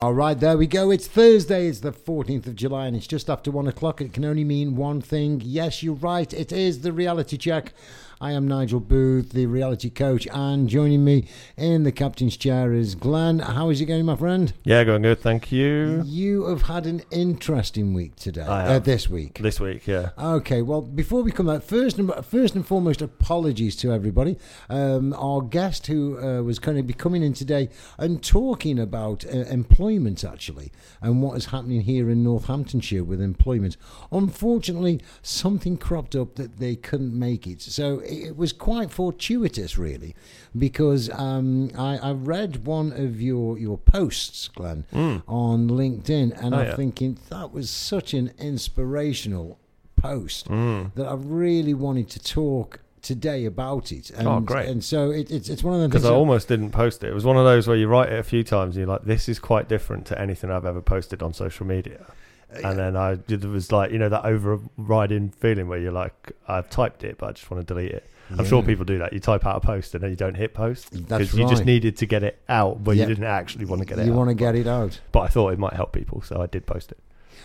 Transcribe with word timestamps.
All 0.00 0.14
right, 0.14 0.38
there 0.38 0.56
we 0.56 0.68
go. 0.68 0.92
It's 0.92 1.08
Thursday. 1.08 1.66
It's 1.66 1.80
the 1.80 1.90
14th 1.90 2.46
of 2.46 2.54
July, 2.54 2.86
and 2.86 2.94
it's 2.94 3.08
just 3.08 3.28
after 3.28 3.50
one 3.50 3.66
o'clock. 3.66 4.00
It 4.00 4.12
can 4.12 4.24
only 4.24 4.44
mean 4.44 4.76
one 4.76 5.00
thing. 5.00 5.42
Yes, 5.44 5.82
you're 5.82 5.94
right. 5.94 6.32
It 6.32 6.52
is 6.52 6.82
the 6.82 6.92
reality 6.92 7.36
check. 7.36 7.72
I 8.20 8.32
am 8.32 8.48
Nigel 8.48 8.80
Booth, 8.80 9.30
the 9.30 9.46
reality 9.46 9.90
coach, 9.90 10.26
and 10.32 10.68
joining 10.68 11.04
me 11.04 11.28
in 11.56 11.84
the 11.84 11.92
captain's 11.92 12.36
chair 12.36 12.72
is 12.72 12.96
Glen. 12.96 13.38
How 13.38 13.70
is 13.70 13.80
it 13.80 13.84
going, 13.86 14.06
my 14.06 14.16
friend? 14.16 14.52
Yeah, 14.64 14.82
going 14.82 15.02
good. 15.02 15.20
Thank 15.20 15.52
you. 15.52 16.02
You 16.04 16.46
have 16.46 16.62
had 16.62 16.86
an 16.86 17.02
interesting 17.12 17.94
week 17.94 18.16
today. 18.16 18.40
Uh, 18.40 18.80
this 18.80 19.08
week. 19.08 19.38
This 19.38 19.60
week, 19.60 19.86
yeah. 19.86 20.10
Okay, 20.18 20.62
well, 20.62 20.82
before 20.82 21.22
we 21.22 21.30
come 21.30 21.48
out, 21.48 21.62
first 21.62 21.96
and, 21.98 22.12
first 22.24 22.56
and 22.56 22.66
foremost, 22.66 23.02
apologies 23.02 23.76
to 23.76 23.92
everybody. 23.92 24.36
Um, 24.68 25.12
our 25.12 25.40
guest 25.40 25.86
who 25.86 26.18
uh, 26.18 26.42
was 26.42 26.58
going 26.58 26.76
to 26.76 26.82
be 26.82 26.94
coming 26.94 27.22
in 27.22 27.34
today 27.34 27.68
and 27.98 28.20
talking 28.20 28.80
about 28.80 29.24
uh, 29.26 29.44
employment, 29.44 30.24
actually, 30.24 30.72
and 31.00 31.22
what 31.22 31.36
is 31.36 31.46
happening 31.46 31.82
here 31.82 32.10
in 32.10 32.24
Northamptonshire 32.24 33.04
with 33.04 33.20
employment. 33.20 33.76
Unfortunately, 34.10 35.00
something 35.22 35.76
cropped 35.76 36.16
up 36.16 36.34
that 36.34 36.58
they 36.58 36.74
couldn't 36.74 37.16
make 37.16 37.46
it. 37.46 37.62
So 37.62 38.02
it, 38.08 38.36
was 38.36 38.52
quite 38.52 38.90
fortuitous, 38.90 39.76
really, 39.78 40.14
because 40.56 41.10
um, 41.10 41.70
I, 41.76 41.98
I 41.98 42.12
read 42.12 42.66
one 42.66 42.92
of 42.92 43.20
your, 43.20 43.58
your 43.58 43.78
posts, 43.78 44.48
Glen, 44.48 44.84
on 44.92 45.68
LinkedIn, 45.68 46.40
and 46.42 46.54
Oh, 46.54 46.58
I'm 46.58 46.66
yeah. 46.66 46.76
thinking 46.76 47.18
that 47.28 47.52
was 47.52 47.70
such 47.70 48.14
an 48.14 48.32
inspirational 48.38 49.58
post 49.96 50.48
Mm. 50.48 50.94
that 50.94 51.06
I 51.06 51.14
really 51.14 51.74
wanted 51.74 52.08
to 52.10 52.20
talk 52.20 52.80
today 53.02 53.44
about 53.44 53.90
it. 53.92 54.10
And, 54.10 54.28
Oh, 54.28 54.40
great. 54.40 54.68
And 54.68 54.82
so 54.82 55.10
it, 55.10 55.30
it's 55.30 55.48
it's 55.48 55.62
one 55.64 55.74
of 55.74 55.80
the 55.80 55.88
Because. 55.88 56.04
I 56.04 56.10
almost 56.12 56.48
didn't 56.48 56.70
post 56.70 57.02
it. 57.02 57.08
It 57.08 57.14
was 57.14 57.24
one 57.24 57.36
of 57.36 57.44
those 57.44 57.66
where 57.66 57.76
you 57.76 57.88
write 57.88 58.12
it 58.12 58.18
a 58.18 58.22
few 58.22 58.42
times 58.44 58.76
and 58.76 58.86
you're 58.86 58.92
like, 58.94 59.04
this 59.04 59.28
is 59.28 59.38
quite 59.38 59.68
different 59.68 60.06
to 60.06 60.20
anything 60.20 60.50
I've 60.50 60.64
ever 60.66 60.80
posted 60.82 61.22
on 61.22 61.32
social 61.32 61.66
media. 61.66 62.06
Uh, 62.54 62.68
and 62.68 62.78
then 62.78 62.96
I 62.96 63.18
it 63.28 63.44
was 63.44 63.72
like, 63.72 63.90
you 63.90 63.98
know, 63.98 64.08
that 64.08 64.24
overriding 64.24 65.30
feeling 65.30 65.68
where 65.68 65.78
you're 65.78 65.92
like, 65.92 66.32
I've 66.46 66.70
typed 66.70 67.04
it, 67.04 67.18
but 67.18 67.28
I 67.28 67.32
just 67.32 67.50
want 67.50 67.66
to 67.66 67.74
delete 67.74 67.92
it. 67.92 68.08
I'm 68.36 68.44
sure 68.44 68.62
people 68.62 68.84
do 68.84 68.98
that. 68.98 69.12
You 69.12 69.20
type 69.20 69.46
out 69.46 69.56
a 69.56 69.60
post 69.60 69.94
and 69.94 70.02
then 70.02 70.10
you 70.10 70.16
don't 70.16 70.34
hit 70.34 70.52
post 70.52 71.08
That's 71.08 71.32
you 71.32 71.48
just 71.48 71.64
needed 71.64 71.96
to 71.98 72.06
get 72.06 72.22
it 72.22 72.38
out, 72.48 72.84
but 72.84 72.96
you 72.96 73.06
didn't 73.06 73.24
actually 73.24 73.64
want 73.64 73.80
to 73.80 73.86
get 73.86 73.98
it 73.98 74.04
you 74.04 74.12
out. 74.12 74.16
want 74.16 74.28
to 74.28 74.34
get 74.34 74.54
it 74.54 74.66
out. 74.66 75.00
But 75.12 75.20
I 75.20 75.28
thought 75.28 75.52
it 75.52 75.58
might 75.58 75.72
help 75.72 75.92
people, 75.92 76.20
so 76.20 76.40
I 76.40 76.46
did 76.46 76.66
post 76.66 76.92
it. 76.92 76.98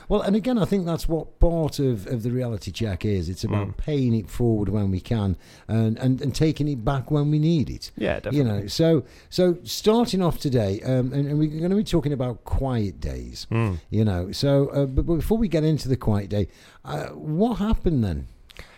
Well, 0.09 0.21
and 0.21 0.35
again, 0.35 0.57
I 0.57 0.65
think 0.65 0.85
that's 0.85 1.07
what 1.07 1.39
part 1.39 1.79
of, 1.79 2.07
of 2.07 2.23
the 2.23 2.31
reality 2.31 2.71
check 2.71 3.05
is. 3.05 3.29
It's 3.29 3.43
about 3.43 3.67
Mm. 3.67 3.77
paying 3.77 4.13
it 4.15 4.29
forward 4.29 4.69
when 4.69 4.91
we 4.91 4.99
can 4.99 5.37
and, 5.67 5.97
and, 5.97 6.21
and 6.21 6.33
taking 6.35 6.67
it 6.67 6.83
back 6.83 7.09
when 7.11 7.31
we 7.31 7.39
need 7.39 7.69
it. 7.69 7.91
Yeah, 7.97 8.15
definitely. 8.19 8.37
You 8.37 8.43
know, 8.43 8.67
so 8.67 9.03
so 9.29 9.57
starting 9.63 10.21
off 10.21 10.39
today, 10.39 10.81
um, 10.81 11.13
and, 11.13 11.27
and 11.27 11.39
we're 11.39 11.47
going 11.59 11.69
to 11.69 11.75
be 11.75 11.83
talking 11.83 12.13
about 12.13 12.43
quiet 12.43 12.99
days. 12.99 13.47
Mm. 13.51 13.79
You 13.89 14.05
know, 14.05 14.31
so 14.31 14.67
uh, 14.69 14.85
but, 14.85 15.05
but 15.05 15.15
before 15.15 15.37
we 15.37 15.47
get 15.47 15.63
into 15.63 15.87
the 15.87 15.97
quiet 15.97 16.29
day, 16.29 16.47
uh, 16.85 17.07
what 17.09 17.55
happened 17.55 18.03
then? 18.03 18.27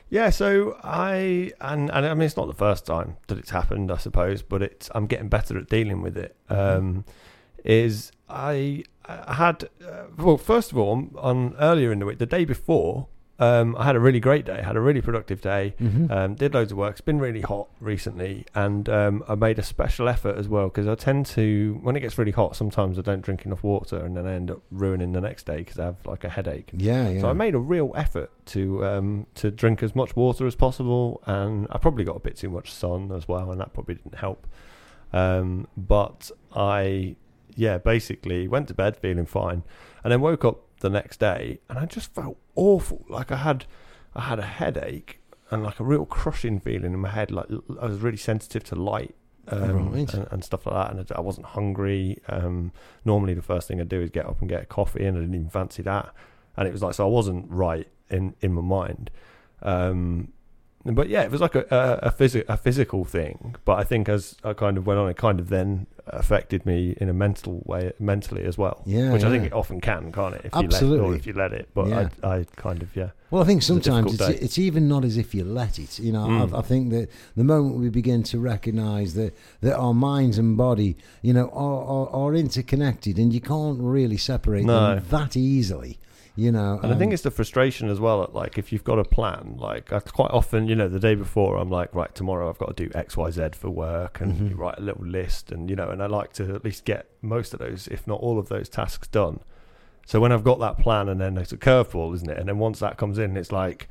Yeah, 0.09 0.29
so 0.29 0.77
I 0.83 1.51
and, 1.59 1.89
and 1.91 2.05
I 2.05 2.13
mean 2.13 2.21
it's 2.23 2.37
not 2.37 2.47
the 2.47 2.53
first 2.53 2.85
time 2.85 3.17
that 3.27 3.37
it's 3.39 3.49
happened, 3.49 3.91
I 3.91 3.97
suppose, 3.97 4.43
but 4.43 4.61
it's 4.61 4.89
I'm 4.93 5.07
getting 5.07 5.29
better 5.29 5.57
at 5.57 5.67
dealing 5.67 6.01
with 6.03 6.15
it. 6.15 6.35
Um, 6.47 7.05
is 7.63 8.11
I 8.29 8.83
I 9.07 9.33
had 9.35 9.69
uh, 9.85 10.03
well 10.17 10.37
first 10.37 10.71
of 10.71 10.77
all 10.77 11.09
on, 11.17 11.55
earlier 11.59 11.91
in 11.91 11.99
the 11.99 12.05
week, 12.05 12.19
the 12.19 12.25
day 12.25 12.45
before, 12.45 13.07
um, 13.37 13.75
I 13.77 13.83
had 13.83 13.97
a 13.97 13.99
really 13.99 14.21
great 14.21 14.45
day, 14.45 14.61
had 14.61 14.77
a 14.77 14.79
really 14.79 15.01
productive 15.01 15.41
day, 15.41 15.75
Mm-hmm. 15.81 16.09
um, 16.11 16.35
did 16.35 16.53
loads 16.53 16.71
of 16.71 16.77
work. 16.77 16.91
It's 16.93 17.01
been 17.01 17.19
really 17.19 17.41
hot 17.41 17.67
recently, 17.81 18.45
and 18.55 18.87
um, 18.87 19.23
I 19.27 19.35
made 19.35 19.59
a 19.59 19.63
special 19.63 20.07
effort 20.07 20.37
as 20.37 20.47
well 20.47 20.69
because 20.69 20.87
I 20.87 20.95
tend 20.95 21.25
to 21.27 21.77
when 21.83 21.97
it 21.97 21.99
gets 21.99 22.17
really 22.17 22.31
hot, 22.31 22.55
sometimes 22.55 22.97
I 22.97 23.01
don't 23.01 23.21
drink 23.21 23.45
enough 23.45 23.61
water, 23.61 23.97
and 23.97 24.15
then 24.15 24.25
I 24.25 24.33
end 24.35 24.49
up 24.51 24.61
ruining 24.71 25.11
the 25.11 25.19
next 25.21 25.45
day 25.45 25.57
because 25.57 25.77
I 25.79 25.85
have 25.85 25.97
like 26.05 26.23
a 26.23 26.29
headache. 26.29 26.69
yeah, 26.73 27.09
yeah. 27.09 27.19
So 27.21 27.29
I 27.29 27.33
made 27.33 27.55
a 27.55 27.59
real 27.59 27.91
effort 27.95 28.31
to 28.53 28.85
um, 28.85 29.27
to 29.35 29.51
drink 29.51 29.83
as 29.83 29.93
much 29.95 30.15
water 30.15 30.47
as 30.47 30.55
possible, 30.55 31.21
and 31.25 31.67
I 31.71 31.77
probably 31.77 32.05
got 32.05 32.15
a 32.15 32.21
bit 32.21 32.37
too 32.37 32.49
much 32.49 32.71
sun 32.71 33.11
as 33.11 33.27
well, 33.27 33.51
and 33.51 33.59
that 33.59 33.73
probably 33.73 33.95
didn't 33.95 34.15
help. 34.15 34.47
Um, 35.13 35.67
but 35.77 36.31
I, 36.55 37.15
yeah, 37.55 37.77
basically 37.77 38.47
went 38.47 38.67
to 38.67 38.73
bed 38.73 38.97
feeling 38.97 39.25
fine, 39.25 39.63
and 40.03 40.11
then 40.11 40.21
woke 40.21 40.43
up 40.45 40.61
the 40.79 40.89
next 40.89 41.19
day, 41.19 41.59
and 41.69 41.79
I 41.79 41.85
just 41.85 42.13
felt 42.13 42.37
awful. 42.55 43.05
Like 43.09 43.31
I 43.31 43.37
had, 43.37 43.65
I 44.13 44.21
had 44.21 44.39
a 44.39 44.43
headache 44.45 45.19
and 45.51 45.63
like 45.63 45.79
a 45.79 45.83
real 45.83 46.05
crushing 46.05 46.59
feeling 46.59 46.93
in 46.93 46.99
my 46.99 47.09
head. 47.09 47.31
Like 47.31 47.47
I 47.81 47.85
was 47.85 47.99
really 47.99 48.17
sensitive 48.17 48.63
to 48.65 48.75
light. 48.75 49.15
Um, 49.47 49.91
Right. 49.93 50.11
and, 50.13 50.27
and 50.31 50.43
stuff 50.43 50.65
like 50.65 50.73
that, 50.75 50.95
and 50.97 51.11
I 51.15 51.21
wasn't 51.21 51.45
hungry. 51.45 52.19
Um, 52.27 52.71
normally, 53.05 53.35
the 53.35 53.43
first 53.43 53.67
thing 53.67 53.79
I 53.79 53.83
do 53.83 54.01
is 54.01 54.09
get 54.09 54.25
up 54.25 54.39
and 54.41 54.49
get 54.49 54.63
a 54.63 54.65
coffee, 54.65 55.05
and 55.05 55.15
I 55.17 55.19
didn't 55.21 55.35
even 55.35 55.49
fancy 55.49 55.83
that 55.83 56.13
and 56.57 56.67
it 56.67 56.71
was 56.71 56.81
like 56.81 56.93
so 56.93 57.05
I 57.05 57.09
wasn't 57.09 57.51
right 57.51 57.87
in 58.09 58.33
in 58.41 58.53
my 58.53 58.61
mind. 58.61 59.11
Um, 59.61 60.31
but 60.85 61.09
yeah, 61.09 61.23
it 61.23 61.31
was 61.31 61.41
like 61.41 61.55
a 61.55 61.65
a, 61.69 62.07
a, 62.07 62.11
phys- 62.11 62.45
a 62.47 62.57
physical 62.57 63.05
thing. 63.05 63.55
But 63.65 63.79
I 63.79 63.83
think 63.83 64.07
as 64.09 64.37
I 64.43 64.53
kind 64.53 64.77
of 64.77 64.85
went 64.87 64.99
on, 64.99 65.09
it 65.09 65.17
kind 65.17 65.39
of 65.39 65.49
then 65.49 65.87
affected 66.07 66.65
me 66.65 66.95
in 67.01 67.09
a 67.09 67.13
mental 67.13 67.61
way, 67.65 67.91
mentally 67.99 68.43
as 68.43 68.57
well. 68.57 68.81
Yeah, 68.85 69.11
which 69.13 69.23
I 69.23 69.29
think 69.29 69.45
it 69.45 69.53
often 69.53 69.81
can, 69.81 70.11
can't 70.11 70.35
it? 70.35 70.41
If 70.45 70.53
you 70.53 70.59
let 70.61 70.65
Absolutely. 70.65 71.07
or 71.09 71.15
if 71.15 71.25
you 71.27 71.33
let 71.33 71.51
it. 71.53 71.69
But 71.73 71.87
Yeah. 71.87 72.09
I 72.23 72.27
I 72.37 72.45
kind 72.55 72.81
of 72.83 72.95
yeah. 72.95 73.09
Well, 73.31 73.41
I 73.41 73.45
think 73.45 73.63
sometimes 73.63 74.11
difficult 74.11 74.35
it's, 74.35 74.43
it's 74.45 74.57
even 74.59 74.87
not 74.87 75.03
as 75.03 75.17
if 75.17 75.33
you 75.35 75.43
let 75.43 75.79
it. 75.79 75.99
You 75.99 76.11
know, 76.13 76.27
Mm. 76.27 76.53
I, 76.53 76.59
I 76.59 76.61
think 76.61 76.91
that 76.91 77.09
the 77.35 77.43
moment 77.43 77.77
we 77.77 77.89
begin 77.89 78.23
to 78.23 78.39
recognise 78.39 79.13
that 79.15 79.33
that 79.61 79.75
our 79.75 79.93
minds 79.93 80.37
and 80.37 80.55
body, 80.55 80.95
you 81.21 81.33
know, 81.33 81.49
are, 81.49 81.83
are, 81.83 82.09
are 82.09 82.35
interconnected, 82.35 83.17
and 83.17 83.33
you 83.33 83.41
can't 83.41 83.79
really 83.81 84.17
separate 84.17 84.63
No. 84.65 84.95
them 84.95 85.05
that 85.09 85.35
easily. 85.35 85.97
You 86.37 86.51
know, 86.51 86.79
And 86.83 86.91
I 86.91 86.97
think 86.97 87.09
um, 87.09 87.13
it's 87.13 87.23
the 87.23 87.31
frustration 87.31 87.89
as 87.89 87.99
well. 87.99 88.19
That 88.21 88.33
like 88.35 88.57
if 88.57 88.73
you've 88.73 88.83
got 88.83 88.99
a 88.99 89.05
plan, 89.05 89.55
like 89.57 89.93
I 89.93 89.99
quite 90.01 90.31
often, 90.31 90.67
you 90.67 90.75
know, 90.75 90.89
the 90.89 90.99
day 90.99 91.15
before, 91.15 91.55
I'm 91.57 91.69
like, 91.69 91.95
right, 91.95 92.13
tomorrow 92.13 92.49
I've 92.49 92.57
got 92.57 92.75
to 92.75 92.85
do 92.85 92.91
X, 92.93 93.15
Y, 93.15 93.31
Z 93.31 93.49
for 93.53 93.69
work, 93.69 94.19
and 94.19 94.33
Mhm. 94.33 94.49
you 94.49 94.55
write 94.57 94.77
a 94.77 94.81
little 94.81 95.05
list, 95.05 95.51
and 95.51 95.69
you 95.69 95.75
know, 95.77 95.89
and 95.89 96.03
I 96.03 96.07
like 96.07 96.33
to 96.33 96.53
at 96.55 96.65
least 96.65 96.83
get 96.83 97.05
most 97.21 97.53
of 97.53 97.59
those, 97.59 97.87
if 97.87 98.05
not 98.05 98.19
all 98.19 98.37
of 98.37 98.49
those 98.49 98.67
tasks 98.67 99.07
done. 99.07 99.39
So 100.05 100.19
when 100.19 100.31
I've 100.33 100.43
got 100.43 100.59
that 100.59 100.77
plan, 100.77 101.07
and 101.09 101.19
then 101.21 101.37
it's 101.37 101.53
a 101.53 101.57
curveball, 101.57 102.13
isn't 102.15 102.29
it? 102.29 102.37
And 102.37 102.49
then 102.49 102.57
once 102.59 102.79
that 102.79 102.97
comes 102.97 103.17
in, 103.17 103.37
it's 103.37 103.51
like 103.53 103.87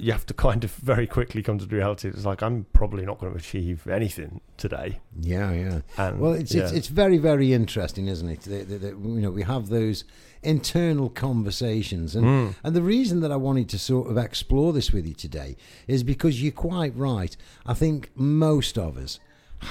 you 0.00 0.12
have 0.12 0.24
to 0.26 0.34
kind 0.34 0.64
of 0.64 0.72
very 0.76 1.06
quickly 1.06 1.42
come 1.42 1.58
to 1.58 1.66
the 1.66 1.76
reality. 1.76 2.08
It's 2.08 2.24
like 2.24 2.42
I'm 2.42 2.66
probably 2.72 3.04
not 3.04 3.18
going 3.18 3.32
to 3.32 3.38
achieve 3.38 3.86
anything 3.86 4.40
today. 4.56 4.98
yeah, 5.20 5.52
yeah. 5.52 5.80
And 5.98 6.18
Well, 6.20 6.32
it's 6.32 6.54
it's 6.54 6.72
it's 6.72 6.88
very 6.88 7.18
very 7.18 7.52
interesting, 7.52 8.06
isn't 8.08 8.28
it? 8.28 8.40
That, 8.42 8.68
that, 8.70 8.80
that, 8.82 8.94
you 8.98 9.20
know, 9.20 9.30
we 9.30 9.42
have 9.42 9.68
those 9.68 10.04
internal 10.42 11.08
conversations, 11.10 12.16
and 12.16 12.24
Mm. 12.26 12.54
and 12.64 12.74
the 12.76 12.82
reason 12.82 13.20
that 13.20 13.30
I 13.32 13.36
wanted 13.36 13.68
to 13.70 13.78
sort 13.78 14.10
of 14.10 14.16
explore 14.16 14.72
this 14.72 14.92
with 14.92 15.06
you 15.06 15.14
today 15.14 15.56
is 15.86 16.02
because 16.02 16.42
you're 16.42 16.52
quite 16.52 16.96
right. 16.96 17.36
I 17.66 17.74
think 17.74 18.10
most 18.14 18.78
of 18.78 18.96
us 18.96 19.20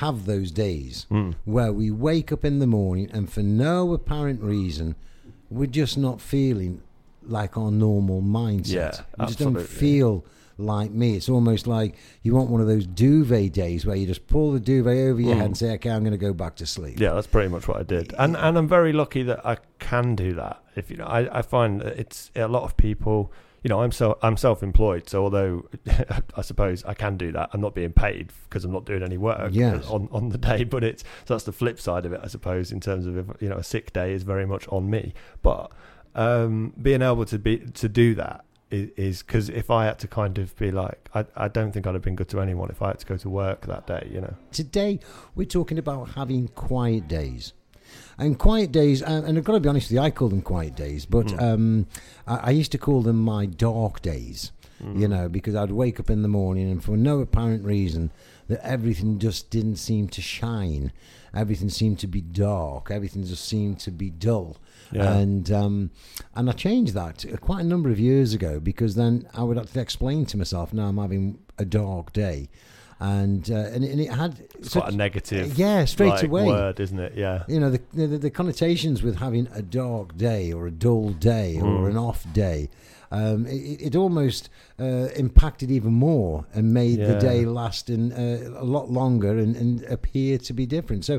have 0.03 0.25
those 0.25 0.51
days 0.51 1.07
Mm. 1.09 1.35
where 1.45 1.73
we 1.73 1.89
wake 1.89 2.31
up 2.31 2.45
in 2.45 2.59
the 2.59 2.67
morning 2.67 3.09
and 3.11 3.31
for 3.31 3.41
no 3.41 3.93
apparent 3.93 4.41
reason 4.43 4.95
we're 5.49 5.65
just 5.65 5.97
not 5.97 6.21
feeling 6.21 6.81
like 7.29 7.57
our 7.57 7.71
normal 7.71 8.21
mindset. 8.21 8.67
Yeah, 8.73 8.91
we 9.19 9.25
just 9.27 9.39
don't 9.39 9.59
feel 9.61 10.25
like 10.57 10.91
me. 10.91 11.15
It's 11.15 11.29
almost 11.29 11.67
like 11.67 11.95
you 12.21 12.35
want 12.35 12.49
one 12.49 12.59
of 12.59 12.67
those 12.67 12.85
duvet 12.85 13.53
days 13.53 13.85
where 13.85 13.95
you 13.95 14.05
just 14.05 14.27
pull 14.27 14.51
the 14.51 14.59
duvet 14.59 14.97
over 15.09 15.21
your 15.21 15.35
Mm. 15.35 15.37
head 15.37 15.45
and 15.45 15.57
say, 15.57 15.73
"Okay, 15.75 15.89
I'm 15.89 16.01
going 16.03 16.11
to 16.11 16.17
go 16.17 16.33
back 16.33 16.55
to 16.57 16.65
sleep." 16.65 16.99
Yeah, 16.99 17.13
that's 17.13 17.27
pretty 17.27 17.47
much 17.49 17.67
what 17.67 17.77
I 17.77 17.83
did, 17.83 18.13
and 18.19 18.35
and 18.35 18.57
I'm 18.57 18.67
very 18.67 18.91
lucky 18.93 19.23
that 19.23 19.45
I 19.45 19.57
can 19.79 20.15
do 20.15 20.33
that. 20.33 20.61
If 20.75 20.91
you 20.91 20.97
know, 20.97 21.05
I, 21.05 21.39
I 21.39 21.41
find 21.41 21.79
that 21.81 21.97
it's 21.99 22.29
a 22.35 22.47
lot 22.47 22.63
of 22.63 22.75
people. 22.75 23.31
You 23.61 23.67
know, 23.67 23.81
I'm 23.81 23.91
so 23.91 24.17
I'm 24.23 24.37
self-employed, 24.37 25.09
so 25.09 25.21
although 25.23 25.65
I 26.35 26.41
suppose 26.43 26.83
I 26.85 26.93
can 26.93 27.17
do 27.17 27.31
that, 27.33 27.49
I'm 27.51 27.59
not 27.59 27.75
being 27.75 27.91
paid 27.91 28.31
because 28.43 28.63
I'm 28.63 28.71
not 28.71 28.85
doing 28.85 29.03
any 29.03 29.17
work 29.17 29.49
Yes. 29.53 29.85
on 29.89 30.07
on 30.13 30.29
the 30.29 30.37
day. 30.37 30.63
But 30.63 30.83
it's 30.85 31.03
so 31.25 31.33
that's 31.33 31.43
the 31.43 31.51
flip 31.51 31.77
side 31.79 32.05
of 32.05 32.13
it, 32.13 32.21
I 32.23 32.27
suppose. 32.27 32.71
In 32.71 32.79
terms 32.79 33.05
of 33.05 33.17
if, 33.17 33.25
you 33.41 33.49
know, 33.49 33.57
a 33.57 33.63
sick 33.63 33.91
day 33.91 34.13
is 34.13 34.23
very 34.23 34.45
much 34.45 34.65
on 34.69 34.89
me, 34.89 35.13
but 35.41 35.71
um, 36.15 36.73
being 36.81 37.01
able 37.01 37.25
to 37.25 37.39
be 37.39 37.57
to 37.59 37.89
do 37.89 38.15
that 38.15 38.45
is 38.71 39.23
because 39.23 39.49
if 39.49 39.71
I 39.71 39.85
had 39.85 39.97
to 39.99 40.07
kind 40.07 40.37
of 40.37 40.55
be 40.57 40.69
like, 40.71 41.09
I 41.15 41.25
I 41.35 41.47
don't 41.47 41.71
think 41.71 41.87
I'd 41.87 41.93
have 41.95 42.03
been 42.03 42.15
good 42.15 42.29
to 42.29 42.39
anyone 42.41 42.69
if 42.69 42.81
I 42.81 42.87
had 42.89 42.99
to 42.99 43.05
go 43.05 43.17
to 43.17 43.29
work 43.29 43.65
that 43.67 43.87
day. 43.87 44.07
You 44.11 44.21
know. 44.21 44.35
Today 44.51 44.99
we're 45.35 45.45
talking 45.47 45.77
about 45.77 46.09
having 46.11 46.47
quiet 46.49 47.07
days. 47.07 47.53
And 48.19 48.37
quiet 48.37 48.71
days, 48.71 49.01
and 49.01 49.37
I've 49.37 49.43
got 49.43 49.53
to 49.53 49.59
be 49.59 49.69
honest 49.69 49.87
with 49.87 49.93
you, 49.95 50.01
I 50.01 50.11
call 50.11 50.27
them 50.29 50.41
quiet 50.43 50.75
days, 50.75 51.05
but 51.07 51.27
Mm. 51.27 51.41
um, 51.41 51.87
I, 52.27 52.35
I 52.35 52.49
used 52.51 52.71
to 52.73 52.77
call 52.77 53.01
them 53.01 53.15
my 53.17 53.45
dark 53.47 54.01
days, 54.03 54.51
Mm. 54.83 54.99
you 54.99 55.07
know, 55.07 55.27
because 55.29 55.55
I'd 55.55 55.71
wake 55.71 55.99
up 55.99 56.09
in 56.09 56.21
the 56.21 56.27
morning 56.27 56.69
and 56.69 56.83
for 56.83 56.95
no 56.97 57.19
apparent 57.21 57.63
reason, 57.65 58.11
that 58.47 58.63
everything 58.63 59.17
just 59.19 59.49
didn't 59.49 59.77
seem 59.77 60.07
to 60.09 60.21
shine. 60.21 60.91
Everything 61.35 61.69
seemed 61.69 61.99
to 61.99 62.07
be 62.07 62.21
dark. 62.21 62.89
Everything 62.91 63.23
just 63.23 63.45
seemed 63.45 63.79
to 63.81 63.91
be 63.91 64.09
dull. 64.09 64.57
Yeah. 64.91 65.13
And 65.13 65.51
um, 65.51 65.91
and 66.35 66.49
I 66.49 66.53
changed 66.53 66.93
that 66.95 67.23
quite 67.41 67.61
a 67.61 67.67
number 67.67 67.89
of 67.89 67.99
years 67.99 68.33
ago 68.33 68.59
because 68.59 68.95
then 68.95 69.27
I 69.35 69.43
would 69.43 69.57
have 69.57 69.71
to 69.73 69.79
explain 69.79 70.25
to 70.27 70.37
myself, 70.37 70.73
now 70.73 70.87
I'm 70.87 70.97
having 70.97 71.39
a 71.57 71.65
dark 71.65 72.11
day. 72.13 72.49
and 72.99 73.49
uh, 73.49 73.55
and, 73.73 73.83
and 73.85 74.01
it 74.01 74.11
had 74.11 74.39
It's 74.57 74.71
such- 74.71 74.83
quite 74.83 74.93
a 74.93 74.97
negative, 74.97 75.57
yeah 75.57 75.85
straight 75.85 76.09
like, 76.09 76.23
away 76.23 76.45
word, 76.47 76.79
isn't 76.79 76.99
it? 76.99 77.13
Yeah. 77.15 77.43
you 77.47 77.59
know 77.59 77.69
the, 77.69 77.81
the 77.93 78.07
the 78.17 78.29
connotations 78.29 79.01
with 79.03 79.17
having 79.17 79.47
a 79.53 79.61
dark 79.61 80.17
day 80.17 80.51
or 80.51 80.67
a 80.67 80.71
dull 80.71 81.09
day 81.11 81.57
or 81.61 81.63
Mm. 81.87 81.89
an 81.91 81.97
off 81.97 82.25
day 82.33 82.67
um, 83.11 83.45
it, 83.47 83.81
it 83.81 83.95
almost 83.95 84.49
uh, 84.79 85.07
impacted 85.15 85.71
even 85.71 85.93
more 85.93 86.45
and 86.53 86.73
made 86.73 86.99
the 86.99 87.19
day 87.19 87.45
last 87.45 87.89
in, 87.89 88.11
uh, 88.11 88.59
a 88.59 88.63
lot 88.65 88.89
longer 88.89 89.37
and, 89.37 89.55
and 89.55 89.83
appear 89.83 90.37
to 90.37 90.53
be 90.53 90.65
different 90.65 91.05
so 91.05 91.17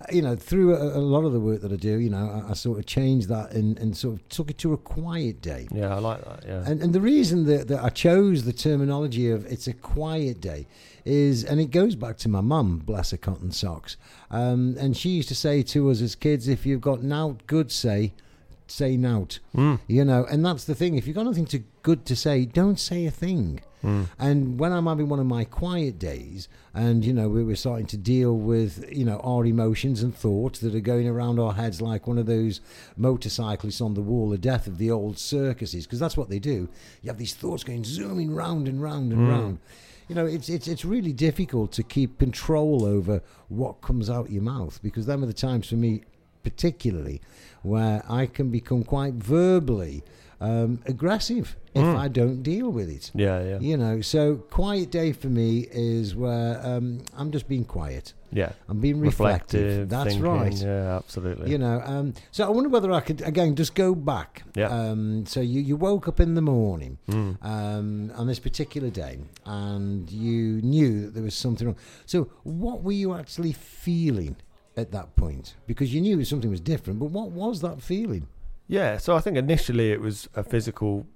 uh, 0.00 0.06
you 0.10 0.22
know 0.22 0.34
through 0.34 0.74
a, 0.74 0.96
a 0.96 1.04
lot 1.14 1.24
of 1.24 1.32
the 1.32 1.40
work 1.40 1.60
that 1.60 1.72
I 1.72 1.76
do 1.76 1.98
you 1.98 2.08
know 2.10 2.44
I, 2.46 2.50
I 2.50 2.54
sort 2.54 2.78
of 2.78 2.86
changed 2.86 3.28
that 3.28 3.52
and, 3.52 3.78
and 3.78 3.96
sort 3.96 4.14
of 4.14 4.28
took 4.28 4.50
it 4.50 4.58
to 4.58 4.72
a 4.72 4.78
quiet 4.78 5.42
day 5.42 5.68
Yeah, 5.70 5.94
I 5.94 5.98
like 5.98 6.24
that. 6.24 6.44
Yeah. 6.46 6.62
and, 6.66 6.82
and 6.82 6.92
the 6.94 7.00
reason 7.00 7.44
that, 7.46 7.68
that 7.68 7.84
I 7.84 7.90
chose 7.90 8.44
the 8.44 8.52
terminology 8.52 9.30
of 9.30 9.44
it's 9.46 9.66
a 9.66 9.74
quiet 9.74 10.40
day 10.40 10.66
is, 11.04 11.44
and 11.44 11.60
it 11.60 11.70
goes 11.70 11.94
back 11.96 12.18
to 12.18 12.28
my 12.28 12.42
mum, 12.42 12.78
bless 12.84 13.10
her 13.10 13.16
cotton 13.16 13.50
socks. 13.50 13.96
Um, 14.30 14.76
and 14.78 14.94
she 14.96 15.08
used 15.10 15.28
to 15.28 15.34
say 15.34 15.62
to 15.62 15.90
us 15.90 16.02
as 16.02 16.14
kids, 16.14 16.46
if 16.46 16.66
you've 16.66 16.82
got 16.82 17.02
nout 17.02 17.46
good 17.46 17.72
say, 17.72 18.12
say 18.70 18.96
nout. 18.96 19.38
Mm. 19.54 19.80
You 19.86 20.04
know, 20.04 20.24
and 20.30 20.44
that's 20.44 20.64
the 20.64 20.74
thing. 20.74 20.96
If 20.96 21.06
you've 21.06 21.16
got 21.16 21.26
nothing 21.26 21.46
to 21.46 21.62
good 21.82 22.04
to 22.06 22.16
say, 22.16 22.44
don't 22.44 22.78
say 22.78 23.06
a 23.06 23.10
thing. 23.10 23.60
Mm. 23.82 24.08
And 24.18 24.58
when 24.60 24.72
I'm 24.72 24.86
having 24.86 25.08
one 25.08 25.20
of 25.20 25.26
my 25.26 25.44
quiet 25.44 25.98
days, 25.98 26.48
and 26.74 27.02
you 27.02 27.14
know 27.14 27.30
we 27.30 27.42
were 27.42 27.56
starting 27.56 27.86
to 27.86 27.96
deal 27.96 28.36
with 28.36 28.84
you 28.92 29.06
know 29.06 29.18
our 29.24 29.46
emotions 29.46 30.02
and 30.02 30.14
thoughts 30.14 30.58
that 30.60 30.74
are 30.74 30.80
going 30.80 31.08
around 31.08 31.38
our 31.38 31.54
heads 31.54 31.80
like 31.80 32.06
one 32.06 32.18
of 32.18 32.26
those 32.26 32.60
motorcyclists 32.96 33.80
on 33.80 33.94
the 33.94 34.02
wall 34.02 34.32
of 34.32 34.40
death 34.42 34.66
of 34.66 34.76
the 34.78 34.90
old 34.90 35.18
circuses, 35.18 35.86
because 35.86 35.98
that's 35.98 36.16
what 36.16 36.28
they 36.28 36.38
do. 36.38 36.68
You 37.02 37.08
have 37.08 37.18
these 37.18 37.34
thoughts 37.34 37.64
going 37.64 37.84
zooming 37.84 38.34
round 38.34 38.68
and 38.68 38.82
round 38.82 39.12
and 39.12 39.22
Mm. 39.22 39.30
round. 39.30 39.58
You 40.08 40.14
know, 40.14 40.26
it's 40.26 40.48
it's 40.50 40.68
it's 40.68 40.84
really 40.84 41.12
difficult 41.14 41.72
to 41.72 41.82
keep 41.82 42.18
control 42.18 42.84
over 42.84 43.22
what 43.48 43.80
comes 43.80 44.10
out 44.10 44.30
your 44.30 44.42
mouth 44.42 44.78
because 44.82 45.06
them 45.06 45.22
are 45.22 45.26
the 45.26 45.32
times 45.32 45.68
for 45.68 45.76
me, 45.76 46.02
particularly, 46.42 47.20
where 47.62 48.02
I 48.08 48.26
can 48.26 48.50
become 48.50 48.84
quite 48.84 49.14
verbally 49.14 50.02
um, 50.40 50.80
aggressive 50.86 51.56
if 51.74 51.82
Mm. 51.84 51.96
I 51.98 52.08
don't 52.08 52.42
deal 52.42 52.70
with 52.70 52.88
it. 52.88 53.10
Yeah, 53.14 53.42
yeah, 53.44 53.58
You 53.60 53.76
know, 53.76 54.00
so 54.00 54.36
quiet 54.36 54.90
day 54.90 55.12
for 55.12 55.28
me 55.28 55.68
is 55.70 56.16
where 56.16 56.58
um, 56.66 57.02
I'm 57.16 57.30
just 57.30 57.46
being 57.46 57.64
quiet. 57.64 58.14
yeah. 58.32 58.52
I'm 58.68 58.80
being 58.80 58.98
reflective. 59.00 59.60
Reflective. 59.62 59.88
That's 59.90 60.08
thinking, 60.14 60.22
right. 60.24 60.52
Yeah, 60.54 60.96
absolutely. 60.96 61.50
You 61.50 61.58
know, 61.58 61.80
um, 61.84 62.14
so 62.32 62.44
I 62.46 62.48
wonder 62.48 62.70
whether 62.70 62.90
I 62.90 63.00
could 63.00 63.20
again 63.20 63.54
just 63.54 63.74
go 63.74 63.94
back. 63.94 64.42
Yeah. 64.56 64.68
Um, 64.68 65.26
so 65.26 65.40
you, 65.40 65.60
you 65.60 65.76
woke 65.76 66.08
up 66.08 66.18
in 66.20 66.34
the 66.34 66.42
morning 66.42 66.96
Mm. 67.08 67.36
um, 67.44 68.10
on 68.16 68.26
this 68.26 68.38
particular 68.40 68.88
day, 68.90 69.18
and 69.44 70.10
you 70.10 70.60
knew 70.62 71.02
that 71.02 71.14
there 71.14 71.22
was 71.22 71.34
something 71.34 71.66
wrong. 71.66 71.76
So 72.06 72.30
what 72.44 72.82
were 72.82 72.92
you 72.92 73.14
actually 73.14 73.52
feeling 73.52 74.36
at 74.80 74.92
that 74.92 75.14
point? 75.16 75.54
Because 75.66 75.94
you 75.94 76.00
knew 76.00 76.24
something 76.24 76.50
was 76.50 76.60
different, 76.60 76.98
but 76.98 77.06
what 77.06 77.30
was 77.30 77.60
that 77.60 77.80
feeling? 77.80 78.26
Yeah, 78.66 78.98
so 78.98 79.16
I 79.16 79.20
think 79.20 79.36
initially 79.36 79.92
it 79.92 80.00
was 80.00 80.28
a 80.34 80.42
physical 80.42 81.06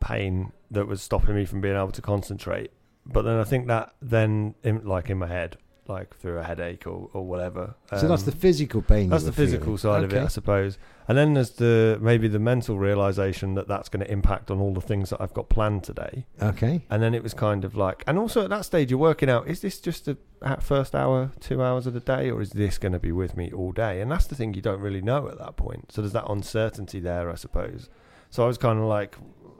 pain 0.00 0.52
that 0.70 0.86
was 0.86 1.02
stopping 1.02 1.34
me 1.34 1.44
from 1.44 1.60
being 1.60 1.76
able 1.76 1.92
to 1.92 2.02
concentrate. 2.02 2.70
But 3.06 3.22
then 3.22 3.38
I 3.38 3.44
think 3.44 3.66
that 3.68 3.94
then, 4.00 4.54
in, 4.62 4.84
like 4.84 5.10
in 5.10 5.18
my 5.18 5.28
head, 5.28 5.56
like 5.86 6.16
through 6.16 6.38
a 6.38 6.42
headache 6.42 6.86
or, 6.86 7.10
or 7.12 7.26
whatever. 7.26 7.74
so 7.90 8.08
that's 8.08 8.22
the 8.22 8.32
um, 8.32 8.38
physical 8.38 8.82
pain. 8.82 9.08
that's 9.10 9.24
the 9.24 9.32
physical 9.32 9.76
feeling. 9.76 9.78
side 9.78 10.04
of 10.04 10.12
it, 10.12 10.22
I 10.22 10.28
suppose. 10.28 10.78
And 11.06 11.18
then 11.18 11.34
there's 11.34 11.50
the 11.50 11.98
maybe 12.00 12.28
the 12.28 12.38
mental 12.38 12.78
realization 12.78 13.54
that 13.54 13.68
that's 13.68 13.88
going 13.88 14.04
to 14.04 14.10
impact 14.10 14.50
on 14.50 14.58
all 14.60 14.72
the 14.72 14.80
things 14.80 15.10
that 15.10 15.20
I've 15.20 15.34
got 15.34 15.48
planned 15.48 15.84
today. 15.84 16.26
Okay. 16.40 16.82
And 16.88 17.02
then 17.02 17.14
it 17.14 17.22
was 17.22 17.34
kind 17.34 17.64
of 17.64 17.76
like, 17.76 18.02
and 18.06 18.18
also 18.18 18.44
at 18.44 18.50
that 18.50 18.64
stage, 18.64 18.90
you're 18.90 18.98
working 18.98 19.28
out: 19.28 19.46
is 19.46 19.60
this 19.60 19.80
just 19.80 20.06
the 20.06 20.16
first 20.60 20.94
hour, 20.94 21.30
two 21.40 21.62
hours 21.62 21.86
of 21.86 21.92
the 21.92 22.00
day, 22.00 22.30
or 22.30 22.40
is 22.40 22.50
this 22.50 22.78
going 22.78 22.92
to 22.92 22.98
be 22.98 23.12
with 23.12 23.36
me 23.36 23.50
all 23.52 23.72
day? 23.72 24.00
And 24.00 24.10
that's 24.10 24.26
the 24.26 24.34
thing 24.34 24.54
you 24.54 24.62
don't 24.62 24.80
really 24.80 25.02
know 25.02 25.28
at 25.28 25.38
that 25.38 25.56
point. 25.56 25.92
So 25.92 26.00
there's 26.00 26.12
that 26.12 26.30
uncertainty 26.30 27.00
there, 27.00 27.30
I 27.30 27.34
suppose. 27.34 27.88
So 28.30 28.42
I 28.42 28.46
was 28.46 28.58
kind 28.58 28.78
of 28.78 28.86
like, 28.86 29.16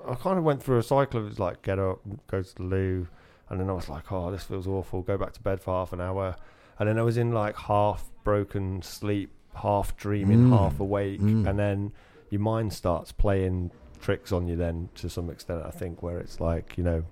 I 0.08 0.14
kind 0.14 0.38
of 0.38 0.44
went 0.44 0.62
through 0.62 0.78
a 0.78 0.82
cycle 0.82 1.24
of 1.24 1.38
like 1.38 1.62
get 1.62 1.78
up, 1.78 2.00
go 2.26 2.42
to 2.42 2.54
the 2.54 2.62
loo, 2.62 3.08
and 3.48 3.60
then 3.60 3.68
I 3.70 3.72
was 3.72 3.88
like, 3.88 4.10
oh, 4.12 4.30
this 4.30 4.44
feels 4.44 4.66
awful. 4.66 5.02
Go 5.02 5.16
back 5.18 5.32
to 5.34 5.40
bed 5.40 5.60
for 5.60 5.72
half 5.74 5.92
an 5.92 6.00
hour, 6.00 6.36
and 6.78 6.88
then 6.88 6.98
I 6.98 7.02
was 7.02 7.16
in 7.16 7.32
like 7.32 7.56
half 7.56 8.10
broken 8.24 8.82
sleep, 8.82 9.30
half 9.54 9.96
dreaming, 9.96 10.44
Mm. 10.48 10.50
half 10.58 10.80
awake, 10.80 11.20
Mm. 11.20 11.48
and 11.48 11.58
then 11.58 11.92
your 12.30 12.40
mind 12.40 12.72
starts 12.72 13.12
playing 13.12 13.70
tricks 14.00 14.32
on 14.32 14.48
you. 14.48 14.56
Then 14.56 14.88
to 14.96 15.08
some 15.08 15.30
extent, 15.30 15.62
I 15.64 15.70
think 15.70 16.02
where 16.02 16.18
it's 16.18 16.40
like, 16.40 16.76
you 16.78 16.84
know, 16.84 17.04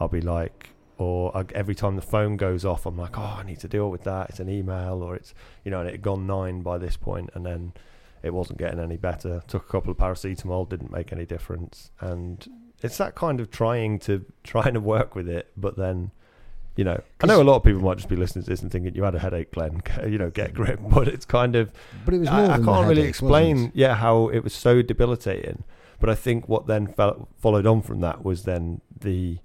I'll 0.00 0.08
be 0.08 0.20
like, 0.20 0.70
or 0.98 1.36
I, 1.36 1.44
every 1.54 1.74
time 1.74 1.96
the 1.96 2.02
phone 2.02 2.36
goes 2.36 2.64
off, 2.64 2.86
I'm 2.86 2.96
like, 2.96 3.18
oh, 3.18 3.36
I 3.38 3.42
need 3.42 3.58
to 3.60 3.68
deal 3.68 3.90
with 3.90 4.04
that. 4.04 4.30
It's 4.30 4.40
an 4.40 4.48
email, 4.48 5.02
or 5.02 5.14
it's, 5.16 5.34
you 5.64 5.70
know, 5.70 5.80
and 5.80 5.88
it 5.88 5.92
had 5.92 6.02
gone 6.02 6.26
nine 6.26 6.62
by 6.62 6.78
this 6.78 6.96
point, 6.96 7.30
and 7.34 7.44
then 7.44 7.72
it 8.22 8.32
wasn't 8.32 8.58
getting 8.58 8.78
any 8.78 8.96
better. 8.96 9.42
Took 9.48 9.68
a 9.68 9.72
couple 9.72 9.90
of 9.90 9.96
paracetamol, 9.98 10.68
didn't 10.68 10.92
make 10.92 11.12
any 11.12 11.26
difference, 11.26 11.90
and 12.00 12.46
it's 12.82 12.98
that 12.98 13.14
kind 13.14 13.40
of 13.40 13.50
trying 13.50 13.98
to 14.00 14.24
trying 14.44 14.74
to 14.74 14.80
work 14.80 15.14
with 15.14 15.28
it, 15.28 15.50
but 15.56 15.76
then. 15.76 16.10
You 16.74 16.84
know, 16.84 17.02
I 17.22 17.26
know 17.26 17.42
a 17.42 17.44
lot 17.44 17.56
of 17.56 17.64
people 17.64 17.82
might 17.82 17.98
just 17.98 18.08
be 18.08 18.16
listening 18.16 18.44
to 18.44 18.50
this 18.50 18.62
and 18.62 18.72
thinking 18.72 18.94
you 18.94 19.02
had 19.02 19.14
a 19.14 19.18
headache, 19.18 19.52
Glen. 19.52 19.82
You 20.06 20.16
know, 20.16 20.30
get 20.30 20.54
grip. 20.54 20.80
But 20.88 21.06
it's 21.06 21.26
kind 21.26 21.54
of 21.54 21.70
But 22.06 22.14
it 22.14 22.20
was 22.20 22.30
more 22.30 22.38
I, 22.40 22.54
I 22.54 22.56
can't 22.56 22.64
the 22.64 22.86
really 22.88 23.02
explain, 23.02 23.72
yeah, 23.74 23.94
how 23.94 24.28
it 24.28 24.38
was 24.42 24.54
so 24.54 24.80
debilitating. 24.80 25.64
But 26.00 26.08
I 26.08 26.14
think 26.14 26.48
what 26.48 26.66
then 26.66 26.94
followed 27.36 27.66
on 27.66 27.82
from 27.82 28.00
that 28.00 28.24
was 28.24 28.44
then 28.44 28.80
the, 28.98 29.36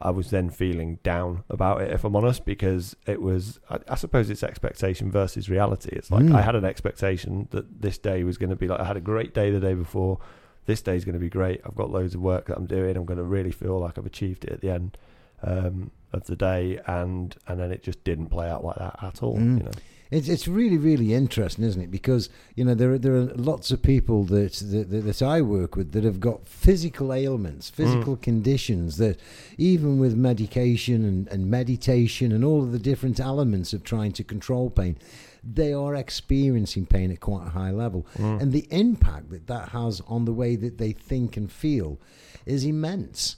I 0.00 0.10
was 0.10 0.30
then 0.30 0.50
feeling 0.50 1.00
down 1.02 1.42
about 1.50 1.82
it, 1.82 1.90
if 1.90 2.04
I'm 2.04 2.14
honest, 2.14 2.44
because 2.44 2.94
it 3.08 3.20
was, 3.20 3.58
I, 3.68 3.78
I 3.88 3.94
suppose 3.96 4.30
it's 4.30 4.44
expectation 4.44 5.10
versus 5.10 5.50
reality. 5.50 5.90
It's 5.92 6.12
like 6.12 6.26
Mm. 6.26 6.36
I 6.36 6.42
had 6.42 6.54
an 6.54 6.64
expectation 6.64 7.48
that 7.50 7.82
this 7.82 7.98
day 7.98 8.22
was 8.22 8.38
going 8.38 8.50
to 8.50 8.56
be 8.56 8.68
like 8.68 8.78
I 8.78 8.84
had 8.84 8.96
a 8.96 9.00
great 9.00 9.34
day 9.34 9.50
the 9.50 9.58
day 9.58 9.74
before. 9.74 10.20
This 10.66 10.80
day's 10.80 11.04
going 11.04 11.14
to 11.14 11.20
be 11.20 11.28
great. 11.28 11.60
I've 11.64 11.74
got 11.74 11.90
loads 11.90 12.14
of 12.14 12.20
work 12.20 12.46
that 12.46 12.56
I'm 12.56 12.66
doing. 12.66 12.96
I'm 12.96 13.04
going 13.04 13.18
to 13.18 13.24
really 13.24 13.50
feel 13.50 13.78
like 13.78 13.98
I've 13.98 14.06
achieved 14.06 14.44
it 14.44 14.52
at 14.52 14.60
the 14.60 14.70
end 14.70 14.96
um, 15.42 15.90
of 16.12 16.26
the 16.26 16.36
day, 16.36 16.80
and 16.86 17.34
and 17.46 17.58
then 17.58 17.72
it 17.72 17.82
just 17.82 18.04
didn't 18.04 18.28
play 18.28 18.48
out 18.48 18.64
like 18.64 18.76
that 18.76 18.98
at 19.02 19.22
all. 19.22 19.36
Mm. 19.36 19.58
You 19.58 19.64
know. 19.64 19.70
It's 20.12 20.28
it's 20.28 20.46
really 20.46 20.76
really 20.76 21.14
interesting, 21.14 21.64
isn't 21.64 21.80
it? 21.80 21.90
Because 21.90 22.28
you 22.54 22.66
know 22.66 22.74
there 22.74 22.92
are, 22.92 22.98
there 22.98 23.14
are 23.14 23.24
lots 23.34 23.70
of 23.70 23.82
people 23.82 24.24
that, 24.24 24.52
that 24.52 24.90
that 24.90 25.00
that 25.00 25.22
I 25.22 25.40
work 25.40 25.74
with 25.74 25.92
that 25.92 26.04
have 26.04 26.20
got 26.20 26.46
physical 26.46 27.14
ailments, 27.14 27.70
physical 27.70 28.16
conditions 28.16 28.98
that 28.98 29.18
even 29.56 29.98
with 29.98 30.14
medication 30.14 31.04
and, 31.06 31.28
and 31.28 31.50
meditation 31.50 32.30
and 32.30 32.44
all 32.44 32.62
of 32.62 32.72
the 32.72 32.78
different 32.78 33.20
elements 33.20 33.72
of 33.72 33.84
trying 33.84 34.12
to 34.12 34.22
control 34.22 34.68
pain, 34.68 34.96
they 35.44 35.72
are 35.72 35.94
experiencing 35.94 36.86
pain 36.86 37.10
at 37.10 37.20
quite 37.20 37.46
a 37.46 37.50
high 37.50 37.70
level, 37.72 38.06
Mm. 38.16 38.40
and 38.42 38.52
the 38.52 38.66
impact 38.70 39.30
that 39.30 39.46
that 39.48 39.70
has 39.70 40.00
on 40.06 40.24
the 40.24 40.32
way 40.32 40.56
that 40.56 40.78
they 40.78 40.92
think 40.92 41.36
and 41.36 41.50
feel 41.50 41.98
is 42.46 42.64
immense 42.64 43.36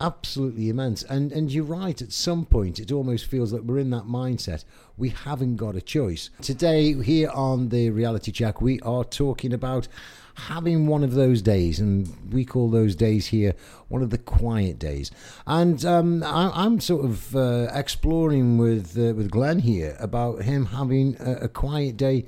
absolutely 0.00 0.68
immense. 0.68 1.02
And 1.04 1.32
and 1.32 1.50
you're 1.50 1.64
right. 1.64 2.00
At 2.00 2.12
some 2.12 2.44
point, 2.44 2.78
it 2.78 2.92
almost 2.92 3.26
feels 3.26 3.52
like 3.52 3.62
we're 3.62 3.78
in 3.78 3.90
that 3.90 4.04
mindset. 4.04 4.64
We 4.96 5.10
haven't 5.10 5.56
got 5.56 5.76
a 5.76 5.80
choice. 5.80 6.30
Today, 6.40 6.92
here 7.02 7.30
on 7.30 7.68
the 7.70 7.90
Reality 7.90 8.32
Check, 8.32 8.60
we 8.60 8.80
are 8.80 9.04
talking 9.04 9.52
about 9.52 9.88
having 10.34 10.86
one 10.86 11.04
of 11.04 11.14
those 11.14 11.40
days, 11.42 11.78
and 11.78 12.12
we 12.32 12.44
call 12.44 12.68
those 12.70 12.96
days 12.96 13.26
here 13.28 13.54
one 13.88 14.02
of 14.02 14.10
the 14.10 14.18
quiet 14.18 14.78
days. 14.78 15.10
And 15.46 15.84
um, 15.84 16.22
I, 16.22 16.50
I'm 16.54 16.80
sort 16.80 17.04
of 17.04 17.36
uh, 17.36 17.68
exploring 17.72 18.58
with 18.58 18.98
uh, 18.98 19.14
with 19.14 19.30
Glen 19.30 19.60
here 19.60 19.96
about 20.00 20.42
him 20.42 20.66
having 20.66 21.16
a, 21.20 21.44
a 21.44 21.48
quiet 21.48 21.96
day 21.96 22.26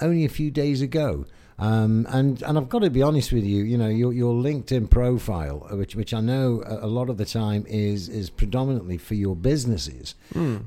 only 0.00 0.24
a 0.24 0.28
few 0.28 0.50
days 0.50 0.80
ago. 0.80 1.26
Um, 1.60 2.06
and 2.08 2.42
and 2.42 2.56
I've 2.56 2.70
got 2.70 2.78
to 2.78 2.90
be 2.90 3.02
honest 3.02 3.32
with 3.32 3.44
you, 3.44 3.62
you 3.62 3.76
know, 3.76 3.88
your 3.88 4.14
your 4.14 4.32
LinkedIn 4.32 4.88
profile, 4.88 5.68
uh, 5.70 5.76
which 5.76 5.94
which 5.94 6.14
I 6.14 6.20
know 6.20 6.62
a, 6.66 6.86
a 6.86 6.88
lot 6.88 7.10
of 7.10 7.18
the 7.18 7.26
time 7.26 7.66
is 7.68 8.08
is 8.08 8.30
predominantly 8.30 8.96
for 8.96 9.14
your 9.14 9.36
businesses, 9.36 10.14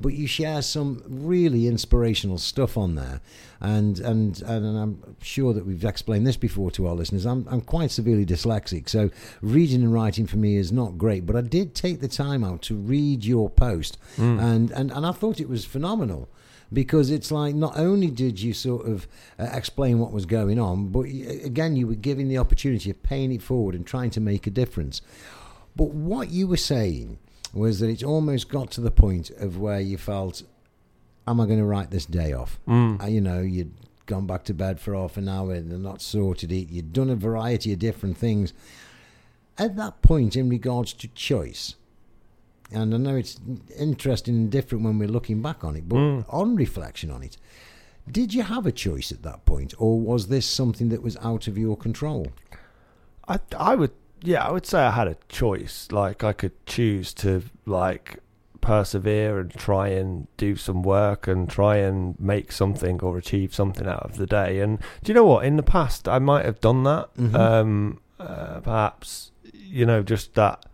but 0.01 0.13
you 0.13 0.27
share 0.27 0.61
some 0.61 1.03
really 1.07 1.65
inspirational 1.67 2.37
stuff 2.37 2.77
on 2.77 2.93
there, 2.93 3.21
and 3.59 3.99
and 3.99 4.39
and 4.43 4.77
I'm 4.77 5.15
sure 5.19 5.51
that 5.53 5.65
we've 5.65 5.83
explained 5.83 6.27
this 6.27 6.37
before 6.37 6.69
to 6.71 6.87
our 6.87 6.93
listeners. 6.93 7.25
I'm 7.25 7.47
I'm 7.49 7.61
quite 7.61 7.89
severely 7.89 8.25
dyslexic, 8.25 8.87
so 8.87 9.09
reading 9.41 9.81
and 9.81 9.91
writing 9.91 10.27
for 10.27 10.37
me 10.37 10.57
is 10.57 10.71
not 10.71 10.99
great. 10.99 11.25
But 11.25 11.35
I 11.35 11.41
did 11.41 11.73
take 11.73 12.01
the 12.01 12.07
time 12.07 12.43
out 12.43 12.61
to 12.63 12.75
read 12.75 13.25
your 13.25 13.49
post, 13.49 13.97
and 14.39 14.69
and 14.69 14.91
and 14.91 15.07
I 15.07 15.11
thought 15.11 15.39
it 15.39 15.49
was 15.49 15.65
phenomenal 15.65 16.29
because 16.73 17.11
it's 17.11 17.31
like 17.31 17.55
not 17.55 17.77
only 17.77 18.07
did 18.07 18.41
you 18.41 18.53
sort 18.53 18.87
of 18.87 19.07
uh, 19.39 19.47
explain 19.53 19.99
what 19.99 20.11
was 20.11 20.25
going 20.25 20.59
on, 20.59 20.87
but 20.87 21.01
again, 21.01 21.75
you 21.75 21.87
were 21.87 21.95
giving 21.95 22.27
the 22.27 22.37
opportunity 22.37 22.89
of 22.89 23.01
paying 23.03 23.31
it 23.31 23.41
forward 23.41 23.75
and 23.75 23.85
trying 23.85 24.09
to 24.11 24.19
make 24.19 24.47
a 24.47 24.51
difference. 24.51 25.01
But 25.75 25.89
what 25.89 26.29
you 26.29 26.47
were 26.47 26.57
saying 26.57 27.19
was 27.53 27.79
that 27.79 27.89
it's 27.89 28.03
almost 28.03 28.49
got 28.49 28.71
to 28.71 28.81
the 28.81 28.91
point 28.91 29.29
of 29.31 29.57
where 29.57 29.79
you 29.79 29.97
felt, 29.97 30.43
"Am 31.27 31.39
I 31.39 31.45
going 31.45 31.59
to 31.59 31.65
write 31.65 31.91
this 31.91 32.05
day 32.05 32.33
off?" 32.33 32.59
Mm. 32.67 33.01
Uh, 33.01 33.07
you 33.07 33.21
know, 33.21 33.41
you'd 33.41 33.73
gone 34.05 34.27
back 34.27 34.43
to 34.45 34.53
bed 34.53 34.79
for 34.79 34.93
half 34.93 35.17
an 35.17 35.29
hour 35.29 35.53
and 35.53 35.83
not 35.83 36.01
sorted 36.01 36.51
it. 36.51 36.69
You'd 36.69 36.93
done 36.93 37.09
a 37.09 37.15
variety 37.15 37.71
of 37.73 37.79
different 37.79 38.17
things. 38.17 38.53
At 39.57 39.75
that 39.77 40.01
point, 40.01 40.35
in 40.35 40.49
regards 40.49 40.93
to 40.93 41.07
choice, 41.09 41.75
And 42.73 42.93
I 42.93 42.97
know 42.97 43.15
it's 43.15 43.39
interesting 43.77 44.35
and 44.35 44.51
different 44.51 44.83
when 44.83 44.97
we're 44.99 45.07
looking 45.07 45.41
back 45.41 45.63
on 45.63 45.75
it, 45.75 45.87
but 45.87 45.97
Mm. 45.97 46.25
on 46.29 46.55
reflection 46.55 47.11
on 47.11 47.23
it, 47.23 47.37
did 48.11 48.33
you 48.33 48.43
have 48.43 48.65
a 48.65 48.71
choice 48.71 49.11
at 49.11 49.23
that 49.23 49.45
point, 49.45 49.73
or 49.77 49.99
was 49.99 50.27
this 50.27 50.45
something 50.45 50.89
that 50.89 51.01
was 51.01 51.15
out 51.17 51.47
of 51.47 51.57
your 51.57 51.77
control? 51.77 52.27
I 53.27 53.39
I 53.57 53.75
would 53.75 53.91
yeah 54.21 54.43
I 54.45 54.51
would 54.51 54.65
say 54.65 54.79
I 54.79 54.91
had 54.91 55.07
a 55.07 55.17
choice. 55.29 55.87
Like 55.91 56.23
I 56.23 56.33
could 56.33 56.65
choose 56.65 57.13
to 57.15 57.43
like 57.65 58.19
persevere 58.59 59.39
and 59.39 59.51
try 59.53 59.89
and 59.89 60.27
do 60.37 60.55
some 60.55 60.83
work 60.83 61.27
and 61.27 61.49
try 61.49 61.77
and 61.77 62.17
make 62.19 62.51
something 62.51 63.01
or 63.01 63.17
achieve 63.17 63.53
something 63.53 63.87
out 63.87 64.03
of 64.03 64.15
the 64.17 64.25
day. 64.25 64.59
And 64.61 64.79
do 65.03 65.09
you 65.11 65.13
know 65.13 65.25
what? 65.25 65.45
In 65.45 65.57
the 65.57 65.63
past, 65.63 66.07
I 66.07 66.19
might 66.19 66.45
have 66.45 66.59
done 66.61 66.83
that. 66.83 67.13
Mhm. 67.15 67.35
Um, 67.35 67.99
uh, 68.19 68.59
perhaps 68.61 69.31
you 69.53 69.85
know 69.85 70.01
just 70.03 70.33
that. 70.35 70.65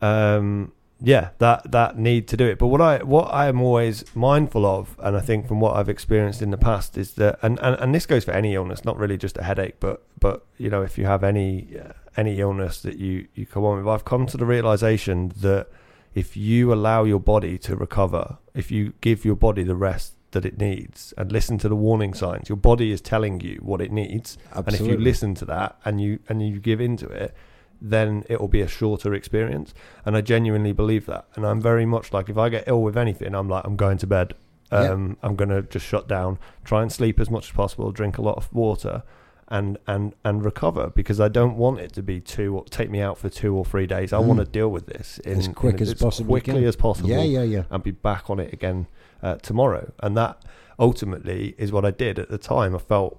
Um, 0.00 0.72
yeah, 1.00 1.30
that 1.38 1.70
that 1.70 1.96
need 1.96 2.26
to 2.28 2.36
do 2.36 2.46
it. 2.46 2.58
But 2.58 2.66
what 2.68 2.80
I 2.80 3.02
what 3.02 3.32
I 3.32 3.46
am 3.46 3.60
always 3.60 4.04
mindful 4.16 4.66
of, 4.66 4.96
and 4.98 5.16
I 5.16 5.20
think 5.20 5.46
from 5.46 5.60
what 5.60 5.76
I've 5.76 5.88
experienced 5.88 6.42
in 6.42 6.50
the 6.50 6.58
past, 6.58 6.98
is 6.98 7.12
that, 7.14 7.38
and, 7.40 7.58
and, 7.60 7.78
and 7.80 7.94
this 7.94 8.04
goes 8.04 8.24
for 8.24 8.32
any 8.32 8.54
illness, 8.54 8.84
not 8.84 8.98
really 8.98 9.16
just 9.16 9.38
a 9.38 9.44
headache, 9.44 9.76
but 9.78 10.02
but 10.18 10.44
you 10.56 10.70
know, 10.70 10.82
if 10.82 10.98
you 10.98 11.06
have 11.06 11.22
any 11.22 11.68
uh, 11.78 11.92
any 12.16 12.40
illness 12.40 12.80
that 12.82 12.98
you 12.98 13.28
you 13.34 13.46
come 13.46 13.64
on 13.64 13.78
with, 13.78 13.86
I've 13.86 14.04
come 14.04 14.26
to 14.26 14.36
the 14.36 14.46
realization 14.46 15.32
that 15.40 15.68
if 16.14 16.36
you 16.36 16.72
allow 16.72 17.04
your 17.04 17.20
body 17.20 17.58
to 17.58 17.76
recover, 17.76 18.38
if 18.54 18.72
you 18.72 18.92
give 19.00 19.24
your 19.24 19.36
body 19.36 19.62
the 19.62 19.76
rest 19.76 20.14
that 20.32 20.44
it 20.44 20.58
needs, 20.58 21.14
and 21.16 21.30
listen 21.30 21.58
to 21.58 21.68
the 21.68 21.76
warning 21.76 22.12
signs, 22.12 22.48
your 22.48 22.56
body 22.56 22.90
is 22.90 23.00
telling 23.00 23.40
you 23.40 23.60
what 23.62 23.80
it 23.80 23.92
needs, 23.92 24.36
and 24.66 24.74
if 24.74 24.80
you 24.80 24.96
listen 24.98 25.34
to 25.36 25.44
that 25.44 25.78
and 25.84 26.00
you 26.00 26.18
and 26.28 26.42
you 26.42 26.58
give 26.58 26.80
into 26.80 27.06
it, 27.06 27.36
then 27.80 28.24
it 28.28 28.40
will 28.40 28.48
be 28.48 28.60
a 28.60 28.68
shorter 28.68 29.14
experience. 29.14 29.72
And 30.04 30.16
I 30.16 30.20
genuinely 30.20 30.72
believe 30.72 31.06
that. 31.06 31.26
And 31.34 31.46
I'm 31.46 31.60
very 31.60 31.86
much 31.86 32.12
like 32.12 32.28
if 32.28 32.36
I 32.38 32.48
get 32.48 32.64
ill 32.66 32.82
with 32.82 32.96
anything, 32.96 33.34
I'm 33.34 33.48
like 33.48 33.64
I'm 33.64 33.76
going 33.76 33.98
to 33.98 34.06
bed. 34.06 34.34
Yeah. 34.72 34.90
Um, 34.90 35.16
I'm 35.22 35.34
going 35.34 35.48
to 35.48 35.62
just 35.62 35.86
shut 35.86 36.06
down, 36.08 36.38
try 36.64 36.82
and 36.82 36.92
sleep 36.92 37.18
as 37.20 37.30
much 37.30 37.46
as 37.46 37.52
possible, 37.52 37.90
drink 37.90 38.18
a 38.18 38.22
lot 38.22 38.36
of 38.36 38.52
water, 38.52 39.02
and 39.50 39.78
and 39.86 40.14
and 40.26 40.44
recover 40.44 40.90
because 40.94 41.20
I 41.20 41.28
don't 41.28 41.56
want 41.56 41.80
it 41.80 41.92
to 41.94 42.02
be 42.02 42.20
two 42.20 42.62
take 42.68 42.90
me 42.90 43.00
out 43.00 43.16
for 43.16 43.30
two 43.30 43.54
or 43.56 43.64
three 43.64 43.86
days. 43.86 44.12
I 44.12 44.18
Mm. 44.18 44.26
want 44.26 44.40
to 44.40 44.44
deal 44.44 44.68
with 44.70 44.84
this 44.86 45.18
in, 45.20 45.38
As 45.38 45.48
quick 45.48 45.76
in 45.76 45.82
as 45.82 45.94
possible 45.94 46.28
quickly 46.34 46.66
as 46.66 46.76
possible 46.76 47.08
Yeah, 47.08 47.22
yeah, 47.22 47.42
yeah. 47.44 47.62
and 47.70 47.82
be 47.82 47.92
back 47.92 48.28
on 48.28 48.38
it 48.40 48.52
again 48.52 48.88
uh, 49.22 49.36
tomorrow. 49.36 49.90
And 50.02 50.14
that 50.18 50.44
ultimately 50.78 51.54
is 51.58 51.72
what 51.72 51.84
I 51.86 51.90
did 51.90 52.18
at 52.18 52.28
the 52.28 52.38
time. 52.38 52.74
I 52.74 52.78
felt, 52.78 53.18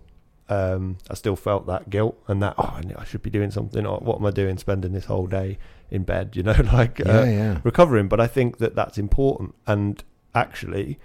um, 0.49 0.97
I 1.09 1.13
still 1.13 1.35
felt 1.35 1.67
that 1.67 1.89
guilt 1.89 2.21
and 2.27 2.41
that, 2.41 2.55
oh, 2.57 2.79
I 2.97 3.05
should 3.05 3.21
be 3.21 3.29
doing 3.29 3.51
something. 3.51 3.85
Or 3.85 3.99
what 3.99 4.17
am 4.19 4.25
I 4.25 4.31
doing 4.31 4.57
spending 4.57 4.93
this 4.93 5.05
whole 5.05 5.27
day 5.27 5.57
in 5.91 6.03
bed, 6.03 6.31
you 6.35 6.43
know, 6.43 6.55
like 6.73 6.99
uh, 7.05 7.23
yeah. 7.23 7.59
recovering. 7.63 8.07
But 8.07 8.19
I 8.19 8.27
think 8.27 8.57
that 8.57 8.75
that's 8.75 8.97
important. 8.97 9.55
And 9.67 10.03
actually, 10.33 10.99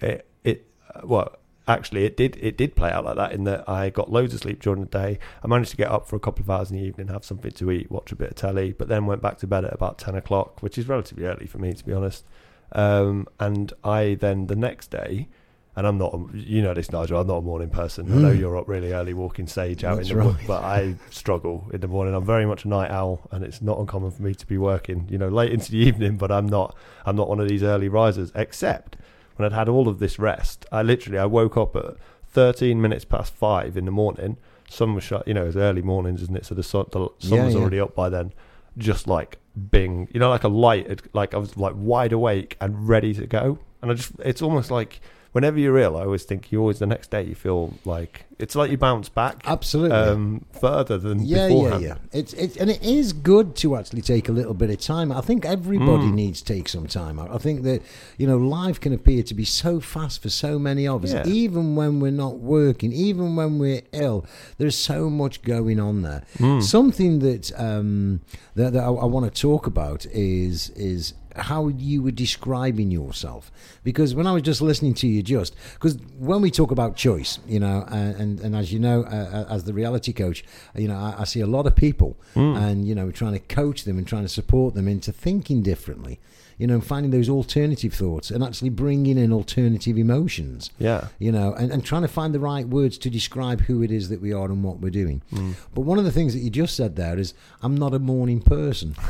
it, 0.00 0.26
it, 0.42 0.66
uh, 0.94 1.02
well, 1.04 1.36
actually 1.66 2.04
it 2.04 2.14
did 2.14 2.36
it 2.42 2.58
did 2.58 2.76
play 2.76 2.90
out 2.90 3.06
like 3.06 3.16
that 3.16 3.32
in 3.32 3.44
that 3.44 3.66
I 3.66 3.88
got 3.88 4.12
loads 4.12 4.34
of 4.34 4.40
sleep 4.40 4.60
during 4.60 4.80
the 4.80 4.86
day. 4.86 5.18
I 5.42 5.46
managed 5.46 5.70
to 5.70 5.76
get 5.76 5.90
up 5.90 6.06
for 6.06 6.16
a 6.16 6.20
couple 6.20 6.42
of 6.42 6.50
hours 6.50 6.70
in 6.70 6.76
the 6.76 6.82
evening, 6.82 7.08
have 7.08 7.24
something 7.24 7.52
to 7.52 7.70
eat, 7.70 7.90
watch 7.90 8.12
a 8.12 8.16
bit 8.16 8.30
of 8.30 8.34
telly, 8.36 8.72
but 8.72 8.88
then 8.88 9.06
went 9.06 9.22
back 9.22 9.38
to 9.38 9.46
bed 9.46 9.64
at 9.64 9.72
about 9.72 9.98
ten 9.98 10.14
o'clock, 10.14 10.62
which 10.62 10.76
is 10.76 10.88
relatively 10.88 11.24
early 11.24 11.46
for 11.46 11.58
me 11.58 11.72
to 11.72 11.84
be 11.84 11.92
honest. 11.92 12.24
Um, 12.72 13.28
and 13.38 13.72
I 13.82 14.14
then 14.14 14.48
the 14.48 14.56
next 14.56 14.90
day, 14.90 15.28
and 15.76 15.86
I'm 15.86 15.98
not, 15.98 16.14
a- 16.14 16.36
you 16.38 16.62
know 16.62 16.72
this, 16.74 16.90
Nigel. 16.92 17.18
I'm 17.20 17.26
not 17.26 17.38
a 17.38 17.42
morning 17.42 17.68
person. 17.70 18.10
I 18.12 18.16
know 18.16 18.32
Mm. 18.32 18.38
you're 18.38 18.56
up 18.56 18.68
really 18.68 18.92
early, 18.92 19.14
walking 19.14 19.46
sage 19.46 19.82
out 19.84 19.96
That's 19.96 20.10
in 20.10 20.18
the 20.18 20.24
right. 20.24 20.36
but 20.46 20.62
I 20.62 20.94
struggle 21.10 21.66
in 21.72 21.80
the 21.80 21.88
morning. 21.88 22.14
I'm 22.14 22.24
very 22.24 22.46
much 22.46 22.64
a 22.64 22.68
night 22.68 22.90
owl, 22.90 23.20
and 23.30 23.42
it's 23.44 23.60
not 23.60 23.78
uncommon 23.78 24.10
for 24.12 24.22
me 24.22 24.34
to 24.34 24.46
be 24.46 24.56
working, 24.58 25.06
you 25.10 25.18
know, 25.18 25.28
late 25.28 25.52
into 25.52 25.70
the 25.72 25.78
evening. 25.88 26.16
But 26.16 26.30
I'm 26.30 26.46
not, 26.48 26.76
I'm 27.06 27.16
not 27.16 27.28
one 27.28 27.40
of 27.40 27.48
these 27.48 27.62
early 27.62 27.88
risers. 27.88 28.30
Except 28.34 28.96
when 29.36 29.46
I'd 29.46 29.52
had 29.56 29.68
all 29.68 29.88
of 29.88 29.98
this 29.98 30.18
rest, 30.18 30.64
I 30.70 30.82
literally 30.82 31.18
I 31.18 31.26
woke 31.26 31.56
up 31.56 31.74
at 31.74 31.96
13 32.28 32.80
minutes 32.80 33.04
past 33.04 33.34
five 33.34 33.76
in 33.76 33.84
the 33.84 33.90
morning. 33.90 34.36
Sun 34.70 34.94
was 34.94 35.04
shut, 35.04 35.26
you 35.28 35.34
know, 35.34 35.46
it's 35.46 35.56
early 35.56 35.82
mornings, 35.82 36.22
isn't 36.22 36.36
it? 36.36 36.46
So 36.46 36.54
the 36.54 36.62
sun, 36.62 36.86
the 36.92 37.08
sun 37.18 37.38
Yeah, 37.38 37.44
was 37.46 37.54
yeah. 37.54 37.60
already 37.60 37.80
up 37.80 37.94
by 37.94 38.08
then. 38.08 38.32
Just 38.78 39.06
like 39.06 39.38
bing, 39.70 40.08
you 40.12 40.18
know, 40.18 40.30
like 40.30 40.42
a 40.42 40.48
light. 40.48 41.02
Like 41.14 41.34
I 41.34 41.36
was 41.36 41.56
like 41.56 41.74
wide 41.76 42.12
awake 42.12 42.56
and 42.60 42.88
ready 42.88 43.14
to 43.14 43.26
go. 43.26 43.58
And 43.82 43.90
I 43.90 43.94
just, 43.94 44.12
it's 44.20 44.40
almost 44.42 44.70
like 44.70 45.00
whenever 45.34 45.58
you're 45.58 45.76
ill, 45.78 45.96
I 45.96 46.02
always 46.04 46.22
think 46.24 46.50
you 46.52 46.60
always 46.60 46.78
the 46.78 46.86
next 46.86 47.10
day 47.10 47.22
you 47.24 47.34
feel 47.34 47.74
like 47.84 48.24
it's 48.38 48.54
like 48.56 48.70
you 48.70 48.76
bounce 48.76 49.08
back 49.08 49.42
Absolutely. 49.46 49.96
um, 49.96 50.44
further 50.60 50.96
than 50.98 51.24
yeah, 51.24 51.46
beforehand. 51.48 51.82
yeah, 51.82 51.88
yeah. 52.12 52.18
It's 52.20 52.32
it, 52.34 52.56
and 52.56 52.68
it 52.70 52.82
is 52.82 53.12
good 53.12 53.54
to 53.56 53.76
actually 53.76 54.02
take 54.02 54.28
a 54.28 54.32
little 54.32 54.54
bit 54.54 54.70
of 54.70 54.80
time. 54.80 55.12
I 55.12 55.20
think 55.20 55.44
everybody 55.44 56.04
Mm. 56.08 56.14
needs 56.14 56.40
to 56.42 56.52
take 56.54 56.68
some 56.68 56.86
time 56.86 57.18
out. 57.18 57.30
I 57.32 57.38
think 57.38 57.62
that 57.64 57.82
you 58.16 58.26
know 58.26 58.38
life 58.38 58.78
can 58.80 58.92
appear 58.92 59.22
to 59.24 59.34
be 59.34 59.44
so 59.44 59.80
fast 59.80 60.22
for 60.22 60.30
so 60.30 60.58
many 60.58 60.86
of 60.88 61.04
us, 61.04 61.12
Yeah. 61.12 61.26
even 61.26 61.76
when 61.76 62.00
we're 62.00 62.10
not 62.26 62.38
working, 62.38 62.92
even 62.92 63.36
when 63.36 63.58
we're 63.58 63.82
ill. 63.92 64.24
There's 64.58 64.76
so 64.76 65.10
much 65.10 65.42
going 65.42 65.78
on 65.80 66.02
there. 66.02 66.22
Mm. 66.38 66.62
Something 66.62 67.18
that 67.20 67.52
um, 67.60 68.20
that, 68.54 68.72
that 68.72 68.82
I, 68.84 68.86
I 68.88 69.04
want 69.04 69.32
to 69.32 69.40
talk 69.48 69.66
about 69.66 70.06
is 70.06 70.70
is 70.70 71.14
how 71.36 71.68
you 71.68 72.02
were 72.02 72.10
describing 72.10 72.90
yourself 72.90 73.50
because 73.82 74.14
when 74.14 74.26
I 74.26 74.32
was 74.32 74.42
just 74.42 74.60
listening 74.62 74.94
to 74.94 75.06
you 75.08 75.22
just 75.22 75.54
because 75.74 75.96
when 76.18 76.40
we 76.42 76.50
talk 76.50 76.70
about 76.70 76.96
choice 76.96 77.38
you 77.46 77.58
know 77.60 77.84
and 77.90 78.14
and, 78.16 78.40
and 78.40 78.56
as 78.56 78.72
you 78.72 78.78
know 78.78 79.02
uh, 79.04 79.46
as 79.50 79.64
the 79.64 79.72
reality 79.72 80.12
coach 80.12 80.44
you 80.76 80.88
know 80.88 80.96
I, 80.96 81.16
I 81.20 81.24
see 81.24 81.40
a 81.40 81.46
lot 81.46 81.66
of 81.66 81.74
people 81.74 82.16
Mm. 82.34 82.56
and 82.56 82.88
you 82.88 82.94
know 82.94 83.04
we're 83.06 83.12
trying 83.12 83.32
to 83.34 83.38
coach 83.40 83.84
them 83.84 83.98
and 83.98 84.06
trying 84.06 84.22
to 84.22 84.28
support 84.28 84.74
them 84.74 84.88
into 84.88 85.12
thinking 85.12 85.62
differently 85.62 86.18
you 86.58 86.66
know 86.66 86.80
finding 86.80 87.10
those 87.10 87.28
alternative 87.28 87.92
thoughts 87.94 88.30
and 88.30 88.42
actually 88.44 88.70
bringing 88.70 89.18
in 89.18 89.32
alternative 89.32 89.96
emotions 89.98 90.70
Yeah. 90.78 91.08
you 91.18 91.32
know, 91.32 91.52
and, 91.54 91.72
and 91.72 91.84
trying 91.84 92.02
to 92.02 92.08
find 92.08 92.32
the 92.34 92.38
right 92.40 92.66
words 92.68 92.96
to 92.98 93.10
describe 93.10 93.62
who 93.62 93.82
it 93.82 93.90
is 93.90 94.08
that 94.08 94.20
we 94.20 94.32
are 94.32 94.46
and 94.46 94.62
what 94.62 94.78
we're 94.80 94.90
doing. 94.90 95.22
Mm. 95.32 95.54
But 95.74 95.80
one 95.82 95.98
of 95.98 96.04
the 96.04 96.12
things 96.12 96.32
that 96.34 96.40
you 96.40 96.50
just 96.50 96.76
said 96.76 96.94
there 96.96 97.18
is, 97.18 97.34
I'm 97.62 97.76
not 97.76 97.92
a 97.92 97.98
morning 97.98 98.40
person. 98.40 98.94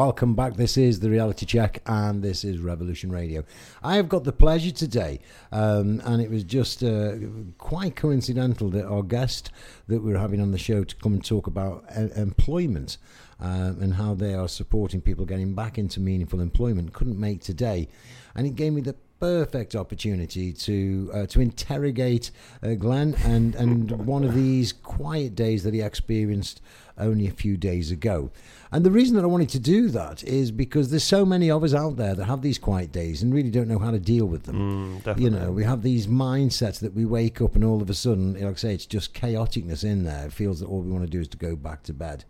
Welcome 0.00 0.34
back. 0.34 0.56
This 0.56 0.76
is 0.76 0.98
the 0.98 1.08
Reality 1.08 1.46
Check, 1.46 1.80
and 1.86 2.20
this 2.20 2.42
is 2.42 2.58
Revolution 2.58 3.12
Radio. 3.12 3.44
I 3.80 3.94
have 3.94 4.08
got 4.08 4.24
the 4.24 4.32
pleasure 4.32 4.72
today, 4.72 5.20
um, 5.52 6.02
and 6.04 6.20
it 6.20 6.28
was 6.28 6.42
just 6.42 6.82
uh, 6.82 7.12
quite 7.58 7.94
coincidental 7.94 8.70
that 8.70 8.86
our 8.86 9.04
guest 9.04 9.52
that 9.86 10.02
we're 10.02 10.18
having 10.18 10.40
on 10.40 10.50
the 10.50 10.58
show 10.58 10.82
to 10.82 10.96
come 10.96 11.12
and 11.12 11.24
talk 11.24 11.46
about 11.46 11.84
employment 12.16 12.98
um, 13.38 13.80
and 13.80 13.94
how 13.94 14.14
they 14.14 14.34
are 14.34 14.48
supporting 14.48 15.00
people 15.00 15.24
getting 15.24 15.54
back 15.54 15.78
into 15.78 16.00
meaningful 16.00 16.40
employment 16.40 16.92
couldn't 16.92 17.20
make 17.20 17.40
today, 17.40 17.86
and 18.34 18.48
it 18.48 18.56
gave 18.56 18.72
me 18.72 18.80
the 18.80 18.96
perfect 19.20 19.74
opportunity 19.74 20.52
to 20.52 21.10
uh, 21.14 21.26
to 21.26 21.40
interrogate 21.40 22.30
uh, 22.62 22.74
Glen 22.74 23.14
and 23.24 23.54
and 23.54 23.90
one 24.06 24.24
of 24.24 24.34
these 24.34 24.72
quiet 24.72 25.34
days 25.34 25.62
that 25.64 25.74
he 25.74 25.80
experienced 25.80 26.60
only 26.98 27.26
a 27.26 27.32
few 27.32 27.56
days 27.56 27.90
ago. 27.90 28.30
And 28.70 28.84
the 28.84 28.90
reason 28.90 29.16
that 29.16 29.22
I 29.22 29.28
wanted 29.28 29.48
to 29.50 29.58
do 29.58 29.88
that 29.90 30.24
is 30.24 30.50
because 30.50 30.90
there's 30.90 31.04
so 31.04 31.24
many 31.24 31.50
of 31.50 31.62
us 31.62 31.74
out 31.74 31.96
there 31.96 32.14
that 32.14 32.24
have 32.24 32.42
these 32.42 32.58
quiet 32.58 32.92
days 32.92 33.22
and 33.22 33.32
really 33.32 33.50
don't 33.50 33.68
know 33.68 33.78
how 33.78 33.90
to 33.90 33.98
deal 33.98 34.26
with 34.26 34.44
them. 34.44 35.00
Mm. 35.04 35.20
You 35.20 35.30
know, 35.30 35.52
we 35.52 35.64
have 35.64 35.82
these 35.82 36.06
mindsets 36.06 36.80
that 36.80 36.94
we 36.94 37.04
wake 37.04 37.40
up 37.40 37.54
and 37.54 37.64
all 37.64 37.82
of 37.82 37.90
a 37.90 37.94
sudden, 37.94 38.34
like 38.34 38.44
I 38.44 38.54
say, 38.54 38.74
it's 38.74 38.86
just 38.86 39.14
chaoticness 39.14 39.84
in 39.84 40.04
there. 40.04 40.26
It 40.26 40.32
feels 40.32 40.60
that 40.60 40.66
all 40.66 40.82
we 40.82 40.90
want 40.90 41.04
to 41.04 41.10
do 41.10 41.20
is 41.20 41.28
to 41.28 41.36
go 41.36 41.56
back 41.56 41.82
to 41.84 41.92
bed. 41.92 42.24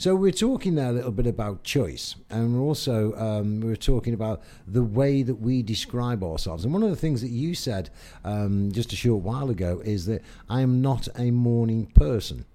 So 0.00 0.16
we're 0.16 0.32
talking 0.32 0.76
there 0.76 0.88
a 0.88 0.92
little 0.92 1.10
bit 1.12 1.26
about 1.26 1.62
choice, 1.62 2.14
and 2.30 2.54
we're 2.54 2.62
also 2.66 3.12
um, 3.16 3.60
we're 3.60 3.76
talking 3.76 4.14
about 4.14 4.40
the 4.66 4.82
way 4.82 5.22
that 5.22 5.34
we 5.34 5.62
describe 5.62 6.24
ourselves. 6.24 6.64
And 6.64 6.72
one 6.72 6.82
of 6.82 6.88
the 6.88 6.96
things 6.96 7.20
that 7.20 7.28
you 7.28 7.54
said 7.54 7.90
um, 8.24 8.72
just 8.72 8.94
a 8.94 8.96
short 8.96 9.22
while 9.22 9.50
ago 9.50 9.82
is 9.84 10.06
that 10.06 10.22
I 10.48 10.62
am 10.62 10.80
not 10.80 11.06
a 11.18 11.30
morning 11.30 11.84
person. 11.84 12.46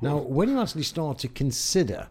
Now, 0.00 0.16
when 0.16 0.48
you 0.48 0.58
actually 0.58 0.84
start 0.84 1.18
to 1.18 1.28
consider 1.28 2.08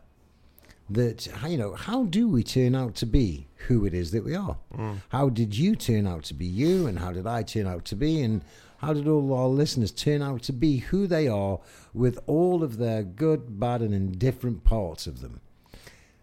that, 0.92 1.26
how- 1.26 1.48
you 1.48 1.58
know, 1.58 1.74
how 1.74 2.04
do 2.04 2.30
we 2.30 2.44
turn 2.44 2.76
out 2.76 2.94
to 2.98 3.08
be 3.08 3.48
who 3.68 3.86
it 3.88 3.96
is 3.96 4.12
that 4.12 4.24
we 4.24 4.36
are? 4.36 4.58
Mm. 4.78 4.98
How 5.10 5.28
did 5.28 5.58
you 5.58 5.76
turn 5.76 6.06
out 6.06 6.22
to 6.26 6.36
be 6.36 6.46
you, 6.46 6.86
and 6.86 7.00
how 7.00 7.12
did 7.12 7.26
I 7.26 7.42
turn 7.42 7.66
out 7.66 7.84
to 7.86 7.96
be, 7.96 8.22
and 8.22 8.44
how 8.84 8.94
did 8.94 9.08
all 9.08 9.34
our 9.34 9.48
listeners 9.48 9.92
turn 9.92 10.22
out 10.22 10.44
to 10.44 10.54
be 10.54 10.78
who 10.78 11.08
they 11.08 11.28
are 11.28 11.60
with 11.94 12.20
all 12.28 12.64
of 12.64 12.78
their 12.78 13.04
good, 13.04 13.60
bad, 13.60 13.82
and 13.82 13.94
indifferent 13.94 14.64
parts 14.64 15.08
of 15.08 15.22
them? 15.22 15.42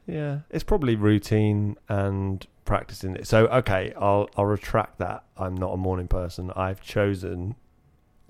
Yeah, 0.06 0.40
it's 0.50 0.64
probably 0.64 0.96
routine 0.96 1.76
and 1.88 2.46
practicing 2.64 3.16
it. 3.16 3.26
So 3.26 3.46
okay, 3.46 3.92
I'll 3.98 4.28
I'll 4.36 4.46
retract 4.46 4.98
that. 4.98 5.24
I'm 5.36 5.56
not 5.56 5.72
a 5.72 5.76
morning 5.76 6.08
person. 6.08 6.50
I've 6.56 6.80
chosen 6.80 7.54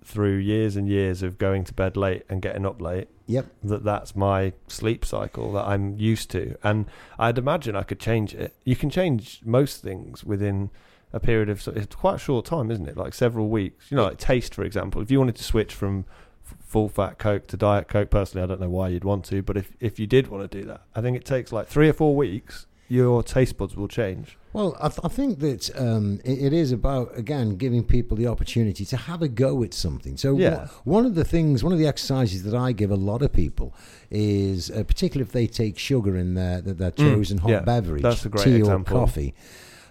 through 0.05 0.37
years 0.37 0.77
and 0.77 0.89
years 0.89 1.23
of 1.23 1.39
going 1.39 1.65
to 1.65 1.75
bed 1.75 1.97
late 1.97 2.25
and 2.29 2.41
getting 2.41 2.65
up 2.65 2.81
late 2.81 3.09
Yep. 3.27 3.47
that 3.65 3.85
that's 3.85 4.17
my 4.17 4.55
sleep 4.67 5.05
cycle 5.05 5.53
that 5.53 5.67
I'm 5.67 5.99
used 5.99 6.31
to. 6.31 6.57
And 6.65 6.87
I'd 7.19 7.39
imagine 7.39 7.77
I 7.77 7.83
could 7.83 8.01
change 8.01 8.35
it. 8.35 8.55
You 8.65 8.77
can 8.77 8.91
change 8.91 9.41
most 9.45 9.83
things 9.83 10.25
within 10.25 10.71
a 11.13 11.21
period 11.21 11.49
of 11.49 11.67
it's 11.69 11.95
quite 11.97 12.15
a 12.17 12.19
short 12.19 12.45
time, 12.47 12.71
isn't 12.71 12.89
it? 12.89 12.97
Like 12.97 13.15
several 13.15 13.49
weeks. 13.49 13.91
You 13.91 13.97
know, 13.97 14.05
like 14.05 14.19
taste, 14.19 14.55
for 14.55 14.63
example. 14.65 15.03
If 15.03 15.11
you 15.11 15.19
wanted 15.19 15.37
to 15.37 15.45
switch 15.45 15.75
from 15.75 16.05
f- 16.47 16.55
full 16.65 16.89
fat 16.89 17.19
Coke 17.19 17.47
to 17.49 17.57
Diet 17.57 17.89
Coke, 17.89 18.11
personally, 18.11 18.45
I 18.45 18.47
don't 18.47 18.61
know 18.61 18.71
why 18.71 18.89
you'd 18.89 19.05
want 19.05 19.25
to, 19.27 19.43
but 19.43 19.57
if 19.57 19.77
if 19.81 19.99
you 19.99 20.07
did 20.07 20.29
want 20.29 20.51
to 20.51 20.61
do 20.61 20.65
that, 20.67 20.83
I 20.95 21.01
think 21.01 21.17
it 21.17 21.25
takes 21.25 21.53
like 21.53 21.67
three 21.67 21.89
or 21.89 21.93
four 21.93 22.15
weeks 22.17 22.67
your 22.89 23.23
taste 23.23 23.57
buds 23.57 23.77
will 23.77 23.87
change. 23.87 24.37
Well, 24.53 24.77
I, 24.81 24.89
th- 24.89 24.99
I 25.05 25.07
think 25.09 25.39
that 25.39 25.71
um, 25.81 26.21
it, 26.25 26.47
it 26.47 26.53
is 26.53 26.73
about 26.73 27.17
again 27.17 27.55
giving 27.57 27.85
people 27.85 28.17
the 28.17 28.27
opportunity 28.27 28.85
to 28.87 28.97
have 28.97 29.23
a 29.23 29.29
go 29.29 29.63
at 29.63 29.73
something. 29.73 30.17
So 30.17 30.37
Yeah. 30.37 30.63
wha- 30.63 30.69
one 30.83 31.07
of 31.07 31.15
the 31.15 31.25
things, 31.25 31.63
one 31.63 31.73
of 31.73 31.79
the 31.79 31.87
exercises 31.87 32.43
that 32.43 32.55
I 32.57 32.73
give 32.73 32.91
a 32.91 32.97
lot 32.97 33.23
of 33.23 33.33
people 33.33 33.75
is, 34.11 34.71
uh, 34.73 34.83
particularly 34.83 35.27
if 35.29 35.33
they 35.33 35.47
take 35.47 35.79
sugar 35.79 36.17
in 36.17 36.35
their 36.35 36.61
their, 36.61 36.75
their 36.75 36.91
Mm, 36.91 36.97
chosen 37.15 37.39
hot 37.39 37.51
yeah, 37.51 37.61
beverage, 37.61 38.03
that's 38.03 38.25
a 38.27 38.29
great 38.29 38.45
tea 38.45 38.57
example. 38.57 38.97
or 38.97 39.01
coffee. 39.07 39.35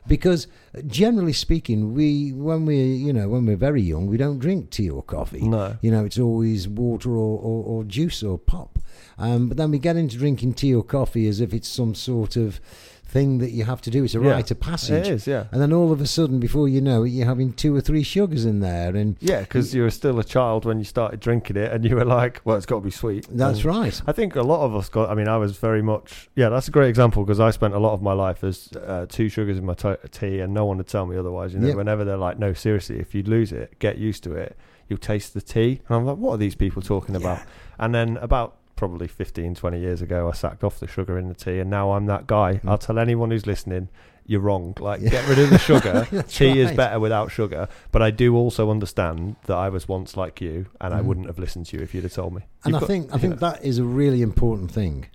Because 0.10 0.48
uh, 0.78 0.82
generally 0.82 1.32
speaking, 1.32 1.94
we 1.94 2.34
when 2.34 2.66
we 2.66 2.78
you 2.78 3.14
know 3.14 3.30
when 3.30 3.46
we're 3.46 3.56
very 3.56 3.82
young, 3.82 4.08
we 4.08 4.18
don't 4.18 4.40
drink 4.40 4.72
tea 4.72 4.90
or 4.90 5.02
coffee. 5.02 5.42
No. 5.42 5.78
You 5.82 5.92
know, 5.92 6.04
it's 6.04 6.20
always 6.20 6.68
water 6.68 7.12
or, 7.12 7.40
or, 7.40 7.64
or 7.64 7.84
juice 7.86 8.22
or 8.22 8.38
pop. 8.38 8.80
Um, 9.18 9.48
but 9.48 9.58
then 9.58 9.72
we 9.72 9.80
get 9.80 9.96
into 9.96 10.18
drinking 10.18 10.56
tea 10.56 10.76
or 10.76 10.84
coffee 10.84 11.28
as 11.28 11.40
if 11.40 11.54
it's 11.54 11.68
some 11.68 11.96
sort 11.96 12.36
of 12.36 12.60
thing 13.10 13.40
that 13.40 13.52
you 13.52 13.66
have 13.66 13.82
to 13.82 13.90
do. 13.90 14.04
It's 14.04 14.14
a 14.16 14.20
Yeah. 14.22 14.32
rite 14.32 14.52
of 14.52 14.60
passage. 14.60 15.08
It 15.08 15.14
is, 15.14 15.28
yeah. 15.28 15.46
And 15.52 15.60
then 15.62 15.74
all 15.74 15.92
of 15.92 16.00
a 16.00 16.06
sudden, 16.06 16.40
before 16.40 16.70
you 16.70 16.80
know 16.80 17.04
it, 17.04 17.10
you're 17.10 17.26
having 17.26 17.54
two 17.54 17.76
or 17.76 17.82
three 17.82 18.04
sugars 18.04 18.46
in 18.46 18.60
there. 18.60 18.96
And 18.96 19.16
Yeah, 19.20 19.40
because 19.42 19.74
you 19.74 19.82
were 19.82 19.90
still 19.90 20.20
a 20.20 20.24
child 20.24 20.64
when 20.66 20.78
you 20.78 20.86
started 20.86 21.20
drinking 21.20 21.58
it, 21.58 21.72
and 21.72 21.84
you 21.84 21.96
were 21.96 22.06
like, 22.06 22.40
"Well, 22.46 22.56
it's 22.56 22.66
got 22.68 22.76
to 22.78 22.82
be 22.82 22.92
sweet." 22.92 23.28
that's 23.32 23.58
And 23.60 23.66
right. 23.66 24.02
I 24.08 24.12
think 24.12 24.36
a 24.36 24.42
lot 24.44 24.64
of 24.64 24.76
us 24.76 24.90
got. 24.90 25.10
I 25.10 25.16
mean, 25.16 25.28
I 25.28 25.38
was 25.38 25.58
very 25.58 25.82
much. 25.82 26.30
Yeah, 26.36 26.50
that's 26.50 26.68
a 26.68 26.72
great 26.72 26.90
example 26.90 27.24
because 27.24 27.40
I 27.40 27.50
spent 27.50 27.74
a 27.74 27.80
lot 27.80 27.94
of 27.94 28.02
my 28.02 28.14
life 28.14 28.44
as 28.44 28.70
uh, 28.86 29.08
two 29.10 29.28
sugars 29.28 29.58
in 29.58 29.66
my 29.66 29.74
to- 29.74 30.00
tea, 30.12 30.40
and 30.40 30.54
no 30.54 30.66
one 30.66 30.78
would 30.78 30.88
tell 30.88 31.06
me 31.08 31.18
otherwise. 31.18 31.54
You 31.54 31.60
know, 31.60 31.68
Yep. 31.70 31.78
whenever 31.78 32.06
they're 32.06 32.18
like, 32.18 32.38
"No, 32.38 32.54
seriously, 32.54 33.00
if 33.00 33.16
you 33.16 33.24
lose 33.24 33.52
it, 33.52 33.78
get 33.80 33.98
used 33.98 34.24
to 34.26 34.34
it. 34.34 34.56
You'll 34.88 35.00
taste 35.00 35.34
the 35.34 35.42
tea." 35.42 35.82
And 35.90 35.98
I'm 35.98 36.06
like, 36.06 36.18
"What 36.18 36.34
are 36.34 36.38
these 36.38 36.56
people 36.56 36.82
talking 36.84 37.16
about?" 37.16 37.40
And 37.80 37.96
then 37.96 38.18
about 38.18 38.56
probably 38.80 39.08
15, 39.08 39.56
20 39.56 39.80
years 39.80 40.02
ago, 40.02 40.30
I 40.30 40.32
sacked 40.34 40.64
off 40.64 40.80
the 40.80 40.88
sugar 40.88 41.18
in 41.20 41.28
the 41.28 41.36
tea, 41.36 41.60
and 41.60 41.70
now 41.70 41.92
I'm 41.92 42.06
that 42.08 42.26
guy. 42.28 42.62
Mm. 42.64 42.70
I'll 42.70 42.78
tell 42.78 42.98
anyone 42.98 43.30
who's 43.32 43.46
listening. 43.46 43.90
You're 44.26 44.40
wrong. 44.40 44.74
Like, 44.80 45.02
Yeah. 45.02 45.10
get 45.10 45.28
rid 45.28 45.40
of 45.40 45.50
the 45.50 45.58
sugar. 45.60 46.08
That's 46.12 46.38
tea 46.38 46.60
is 46.62 46.72
better 46.72 47.00
without 47.00 47.30
sugar. 47.32 47.68
But 47.92 48.02
I 48.02 48.10
do 48.12 48.36
also 48.36 48.72
understand 48.72 49.36
that 49.48 49.58
I 49.58 49.68
was 49.70 49.88
once 49.88 50.16
like 50.16 50.40
you, 50.40 50.68
and 50.80 50.94
I 50.94 51.02
Mhm. 51.02 51.06
wouldn't 51.06 51.28
have 51.28 51.38
listened 51.40 51.66
to 51.68 51.78
you 51.78 51.84
if 51.84 51.94
you'd 51.94 52.04
have 52.06 52.14
told 52.14 52.34
me. 52.34 52.44
And 52.64 52.74
You've 52.74 52.78
I 52.78 52.80
got- 52.80 52.88
think 52.88 53.14
I 53.14 53.18
think 53.18 53.42
know. 53.42 53.50
that 53.52 53.64
is 53.66 53.78
a 53.80 53.84
really 53.84 54.22
important 54.22 54.72
thing. 54.72 55.08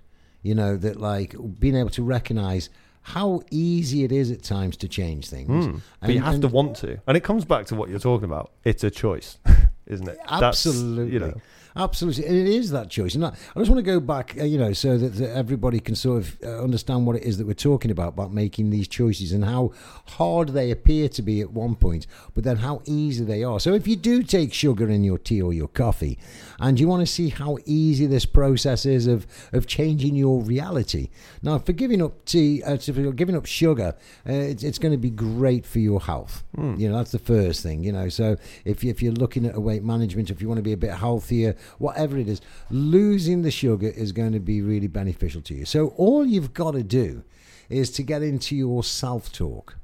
You 0.43 0.53
know 0.53 0.77
that 0.77 0.99
like 1.01 1.35
being 1.59 1.75
able 1.75 1.89
to 1.91 2.03
recognise 2.03 2.69
how 3.01 3.41
easy 3.51 4.03
it 4.03 4.11
is 4.11 4.29
at 4.31 4.43
times 4.43 4.77
to 4.77 4.87
change 4.87 5.27
things. 5.27 5.49
Mm. 5.67 5.81
But 6.01 6.11
you 6.13 6.21
have 6.21 6.39
to 6.41 6.47
want 6.47 6.75
to, 6.77 6.99
and 7.07 7.17
it 7.17 7.23
comes 7.23 7.45
back 7.45 7.65
to 7.67 7.75
what 7.75 7.89
you're 7.89 7.99
talking 7.99 8.25
about. 8.25 8.51
It's 8.63 8.83
a 8.83 8.91
choice, 8.91 9.37
isn't 9.87 10.07
it? 10.07 10.17
That's, 10.29 10.43
Absolutely. 10.67 11.13
you 11.13 11.19
know, 11.19 11.33
Absolutely, 11.77 12.25
and 12.25 12.35
it 12.37 12.47
is 12.47 12.71
that 12.71 12.89
choice. 12.89 13.15
And 13.15 13.25
I, 13.25 13.29
I 13.29 13.59
just 13.59 13.69
want 13.69 13.79
to 13.79 13.91
go 13.91 13.99
back, 13.99 14.35
uh, 14.39 14.45
you 14.45 14.57
know, 14.57 14.71
so 14.71 14.97
that, 14.97 15.15
that 15.15 15.35
everybody 15.35 15.79
can 15.79 15.95
sort 15.95 16.19
of 16.19 16.37
uh, 16.43 16.63
understand 16.63 17.05
what 17.05 17.17
it 17.17 17.23
is 17.23 17.37
that 17.37 17.45
we're 17.45 17.53
talking 17.53 17.91
about 17.91 18.09
about 18.09 18.33
making 18.33 18.69
these 18.69 18.87
choices 18.87 19.33
and 19.33 19.43
how 19.43 19.73
hard 20.07 20.49
they 20.49 20.71
appear 20.71 21.09
to 21.09 21.21
be 21.21 21.41
at 21.41 21.51
one 21.51 21.75
point, 21.75 22.07
but 22.33 22.45
then 22.45 22.57
how 22.57 22.81
easy 22.85 23.25
they 23.25 23.43
are. 23.43 23.59
So 23.59 23.73
if 23.73 23.87
you 23.87 23.97
do 23.97 24.23
take 24.23 24.53
sugar 24.53 24.87
in 24.89 25.03
your 25.03 25.17
tea 25.17 25.41
or 25.41 25.53
your 25.53 25.67
coffee, 25.67 26.17
and 26.59 26.79
you 26.79 26.87
want 26.87 27.05
to 27.05 27.13
see 27.13 27.29
how 27.29 27.57
easy 27.65 28.05
this 28.07 28.25
process 28.25 28.85
is 28.85 29.07
of 29.07 29.27
of 29.51 29.67
changing 29.67 30.15
your 30.15 30.41
reality, 30.41 31.09
now 31.41 31.59
for 31.59 31.73
giving 31.73 32.01
up 32.01 32.23
tea, 32.23 32.63
uh, 32.63 32.77
for 32.77 33.11
giving 33.11 33.35
up 33.35 33.45
sugar, 33.45 33.95
uh, 34.27 34.31
it's, 34.31 34.63
it's 34.63 34.79
going 34.79 34.93
to 34.93 34.97
be 34.97 35.09
great 35.09 35.65
for 35.65 35.79
your 35.79 35.99
health. 35.99 36.43
Hmm. 36.55 36.75
You 36.75 36.89
know, 36.89 36.97
that's 36.97 37.11
the 37.11 37.19
first 37.19 37.61
thing. 37.63 37.83
You 37.83 37.91
know, 37.91 38.07
so 38.07 38.37
if 38.63 38.83
you, 38.83 38.91
if 38.91 39.01
you're 39.01 39.11
looking 39.11 39.45
at 39.45 39.55
a 39.55 39.59
weight 39.59 39.83
management, 39.83 40.29
if 40.29 40.41
you 40.41 40.47
want 40.47 40.59
to 40.59 40.63
be 40.63 40.71
a 40.71 40.77
bit 40.77 40.93
healthier, 40.93 41.55
whatever 41.77 42.17
it 42.17 42.27
is, 42.27 42.41
losing 42.69 43.41
the 43.41 43.51
sugar 43.51 43.87
is 43.87 44.11
going 44.11 44.33
to 44.33 44.39
be 44.39 44.61
really 44.61 44.87
beneficial 44.87 45.41
to 45.43 45.53
you. 45.53 45.65
So 45.65 45.89
all 45.97 46.25
you've 46.25 46.53
got 46.53 46.71
to 46.71 46.83
do 46.83 47.23
is 47.69 47.89
to 47.91 48.03
get 48.03 48.21
into 48.21 48.55
your 48.55 48.83
self 48.83 49.31
talk. 49.31 49.77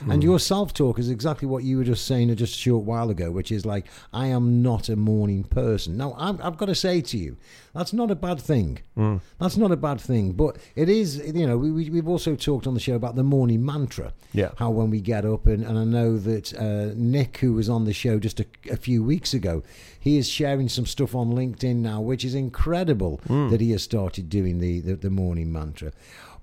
And 0.00 0.14
hmm. 0.14 0.20
your 0.22 0.38
self 0.38 0.72
talk 0.72 0.98
is 0.98 1.10
exactly 1.10 1.48
what 1.48 1.64
you 1.64 1.78
were 1.78 1.84
just 1.84 2.06
saying 2.06 2.34
just 2.36 2.54
a 2.54 2.58
short 2.58 2.84
while 2.84 3.10
ago, 3.10 3.30
which 3.30 3.52
is 3.52 3.64
like, 3.66 3.86
I 4.12 4.26
am 4.26 4.62
not 4.62 4.88
a 4.88 4.96
morning 4.96 5.44
person. 5.44 5.96
Now, 5.96 6.14
I've, 6.18 6.40
I've 6.40 6.56
got 6.56 6.66
to 6.66 6.74
say 6.74 7.00
to 7.00 7.18
you, 7.18 7.36
that's 7.74 7.92
not 7.92 8.10
a 8.10 8.14
bad 8.14 8.40
thing. 8.40 8.80
Hmm. 8.94 9.16
That's 9.38 9.56
not 9.56 9.70
a 9.70 9.76
bad 9.76 10.00
thing. 10.00 10.32
But 10.32 10.56
it 10.74 10.88
is, 10.88 11.18
you 11.18 11.46
know, 11.46 11.56
we, 11.56 11.70
we, 11.70 11.90
we've 11.90 12.08
also 12.08 12.34
talked 12.34 12.66
on 12.66 12.74
the 12.74 12.80
show 12.80 12.94
about 12.94 13.16
the 13.16 13.22
morning 13.22 13.64
mantra. 13.64 14.12
Yeah. 14.32 14.50
How 14.56 14.70
when 14.70 14.90
we 14.90 15.00
get 15.00 15.24
up, 15.24 15.46
and, 15.46 15.64
and 15.64 15.78
I 15.78 15.84
know 15.84 16.18
that 16.18 16.54
uh, 16.54 16.92
Nick, 16.96 17.38
who 17.38 17.54
was 17.54 17.68
on 17.68 17.84
the 17.84 17.92
show 17.92 18.18
just 18.18 18.40
a, 18.40 18.46
a 18.70 18.76
few 18.76 19.02
weeks 19.02 19.34
ago, 19.34 19.62
he 20.00 20.18
is 20.18 20.28
sharing 20.28 20.68
some 20.68 20.86
stuff 20.86 21.14
on 21.14 21.32
LinkedIn 21.32 21.76
now, 21.76 22.00
which 22.00 22.24
is 22.24 22.34
incredible 22.34 23.20
hmm. 23.26 23.48
that 23.50 23.60
he 23.60 23.72
has 23.72 23.82
started 23.82 24.28
doing 24.28 24.58
the, 24.58 24.80
the, 24.80 24.96
the 24.96 25.10
morning 25.10 25.52
mantra. 25.52 25.92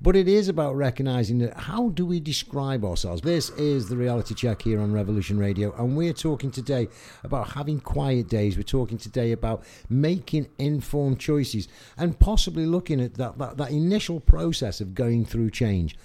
But 0.02 0.16
it 0.16 0.28
is 0.28 0.50
about 0.50 0.76
recognizing 0.76 1.40
that 1.40 1.56
how 1.56 1.90
do 1.90 2.06
we 2.06 2.20
describe 2.20 2.84
ourselves? 2.84 3.22
This 3.22 3.50
is 3.52 3.88
the 3.88 3.96
reality 3.96 4.36
check 4.36 4.62
here 4.62 4.82
on 4.82 4.92
Revolution 4.92 5.38
Radio, 5.38 5.74
and 5.78 5.96
we're 5.96 6.14
talking 6.14 6.52
today 6.52 6.90
about 7.24 7.52
having 7.52 7.80
quiet 7.80 8.28
days. 8.28 8.58
We're 8.58 8.64
talking 8.64 8.98
today 8.98 9.32
about 9.32 9.64
making 9.90 10.48
informed 10.60 11.20
choices 11.20 11.70
and 11.98 12.20
possibly 12.20 12.66
looking 12.66 13.00
at 13.00 13.14
that, 13.16 13.38
that, 13.38 13.58
that 13.58 13.72
initial 13.72 14.20
process 14.20 14.82
of 14.82 14.94
going 14.94 15.26
through 15.26 15.52
change. 15.52 15.98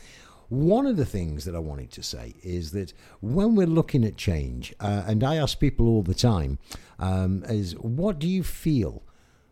One 0.51 0.87
of 0.87 0.97
the 0.97 1.05
things 1.05 1.45
that 1.45 1.57
I 1.57 1.61
wanted 1.61 1.91
to 1.93 2.03
say 2.03 2.35
is 2.43 2.71
that 2.73 2.93
when 3.21 3.55
we're 3.55 3.67
looking 3.67 4.05
at 4.05 4.17
change, 4.17 4.73
uh, 4.81 5.05
and 5.07 5.23
I 5.25 5.37
ask 5.37 5.59
people 5.59 5.89
all 5.89 6.03
the 6.03 6.15
time, 6.15 6.59
um, 6.99 7.45
is 7.49 7.73
what 7.75 8.19
do 8.21 8.29
you 8.29 8.45
feel 8.45 9.03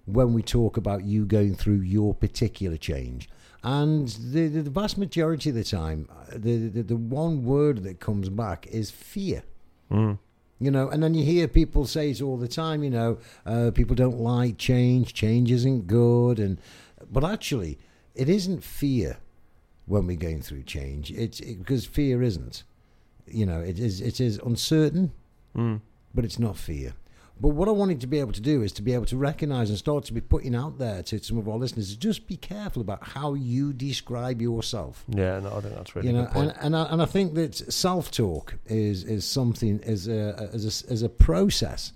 when 0.07 0.33
we 0.33 0.43
talk 0.43 0.77
about 0.77 1.05
you 1.05 1.25
going 1.27 1.55
through 1.55 1.81
your 1.81 2.15
particular 2.15 2.77
change? 2.77 3.29
And 3.63 4.09
the, 4.09 4.49
the, 4.49 4.63
the 4.63 4.71
vast 4.71 4.97
majority 4.99 5.51
of 5.51 5.57
the 5.57 5.65
time, 5.65 6.09
uh, 6.11 6.35
the, 6.35 6.69
the, 6.69 6.83
the 6.83 6.97
one 6.97 7.45
word 7.45 7.83
that 7.85 7.99
comes 8.01 8.29
back 8.29 8.67
is 8.69 8.91
fear. 8.91 9.43
Mm. 9.91 10.19
You 10.61 10.71
know, 10.71 10.89
and 10.89 11.03
then 11.03 11.15
you 11.15 11.25
hear 11.25 11.47
people 11.49 11.87
say 11.87 12.11
it 12.11 12.21
all 12.23 12.37
the 12.37 12.49
time. 12.49 12.83
You 12.83 12.91
know, 12.91 13.19
uh, 13.47 13.71
people 13.73 13.95
don't 13.95 14.19
like 14.19 14.59
change. 14.59 15.15
Change 15.15 15.51
isn't 15.53 15.87
good, 15.87 16.39
and 16.39 16.59
but 17.11 17.25
actually, 17.25 17.79
it 18.15 18.29
isn't 18.29 18.65
fear 18.65 19.19
when 19.87 20.07
we're 20.07 20.17
going 20.17 20.43
through 20.43 20.65
change. 20.65 21.13
It's 21.13 21.39
it, 21.41 21.59
because 21.59 21.87
fear 21.87 22.23
isn't. 22.23 22.65
You 23.27 23.47
know, 23.47 23.61
it 23.61 23.79
is 23.79 24.01
it 24.01 24.21
is 24.21 24.39
uncertain, 24.39 25.13
Mm. 25.57 25.81
but 26.15 26.25
it's 26.25 26.39
not 26.41 26.57
fear. 26.57 26.95
But 27.41 27.49
what 27.51 27.69
I 27.69 27.71
wanted 27.73 28.01
to 28.01 28.07
be 28.07 28.19
able 28.19 28.33
to 28.33 28.41
do 28.41 28.63
is 28.63 28.73
to 28.73 28.83
be 28.83 28.93
able 28.93 29.07
to 29.07 29.17
recognize 29.17 29.69
and 29.71 29.79
start 29.79 30.05
to 30.07 30.13
be 30.13 30.21
putting 30.21 30.55
out 30.55 30.79
there 30.79 31.03
to 31.05 31.23
some 31.23 31.39
of 31.39 31.49
our 31.49 31.57
listeners. 31.57 31.91
is 31.91 31.97
Just 31.97 32.27
be 32.27 32.37
careful 32.37 32.83
about 32.83 33.07
how 33.09 33.35
you 33.35 33.73
describe 33.73 34.43
yourself 34.43 35.05
Yeah, 35.09 35.39
no, 35.41 35.57
I 35.57 35.61
think 35.61 35.75
that's 35.75 35.95
really 35.95 36.09
you 36.09 36.15
know, 36.15 36.25
good 36.25 36.33
point. 36.33 36.51
and 36.57 36.75
and 36.75 36.77
I, 36.77 36.93
and 36.93 37.03
I 37.03 37.05
think 37.07 37.35
that 37.35 37.55
self 37.55 38.11
talk 38.11 38.55
is 38.67 39.05
is 39.05 39.25
something 39.25 39.81
as 39.85 40.09
a 40.09 40.51
as 40.53 40.65
a, 40.65 40.93
as 40.93 41.03
a 41.03 41.09
process 41.09 41.93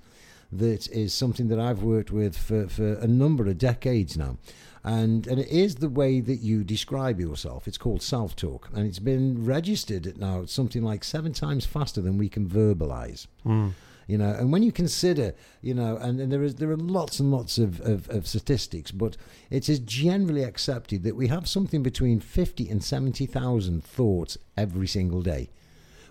that 0.53 0.87
is 0.91 1.15
something 1.15 1.49
that 1.49 1.59
I've 1.59 1.83
worked 1.83 2.11
with 2.13 2.37
for, 2.37 2.69
for 2.69 2.95
a 2.95 3.07
number 3.07 3.47
of 3.49 3.57
decades 3.57 4.19
now. 4.19 4.37
And, 4.85 5.27
and 5.29 5.39
it 5.39 5.49
is 5.49 5.77
the 5.77 5.89
way 5.89 6.21
that 6.21 6.37
you 6.41 6.63
describe 6.65 7.19
yourself. 7.21 7.67
It's 7.69 7.79
called 7.79 8.03
self 8.03 8.37
talk. 8.37 8.69
And 8.75 8.87
it's 8.87 8.99
been 8.99 9.47
registered 9.47 10.07
at 10.07 10.19
now 10.19 10.45
something 10.45 10.83
like 10.83 11.05
seven 11.05 11.33
times 11.33 11.65
faster 11.65 12.01
than 12.03 12.19
we 12.19 12.29
can 12.29 12.49
verbalize 12.49 13.27
Mm. 13.47 13.73
You 14.07 14.19
know 14.19 14.31
and 14.31 14.53
when 14.53 14.63
you 14.63 14.73
consider 14.73 15.35
you 15.61 15.75
know 15.75 15.97
and, 15.97 16.21
and 16.21 16.33
there 16.33 16.43
is 16.43 16.57
there 16.57 16.71
are 16.71 16.77
lots 16.77 17.21
and 17.21 17.31
lots 17.31 17.59
of, 17.59 17.81
of, 17.81 18.09
of 18.11 18.27
statistics 18.27 18.91
but 18.91 19.17
it 19.51 19.69
is 19.69 19.79
generally 19.79 20.43
accepted 20.43 21.03
that 21.03 21.17
we 21.17 21.29
have 21.29 21.49
something 21.49 21.83
between 21.83 22.21
50 22.21 22.69
and 22.69 22.83
70,000 22.83 23.85
thoughts 23.85 24.39
every 24.57 24.87
single 24.87 25.23
day 25.23 25.51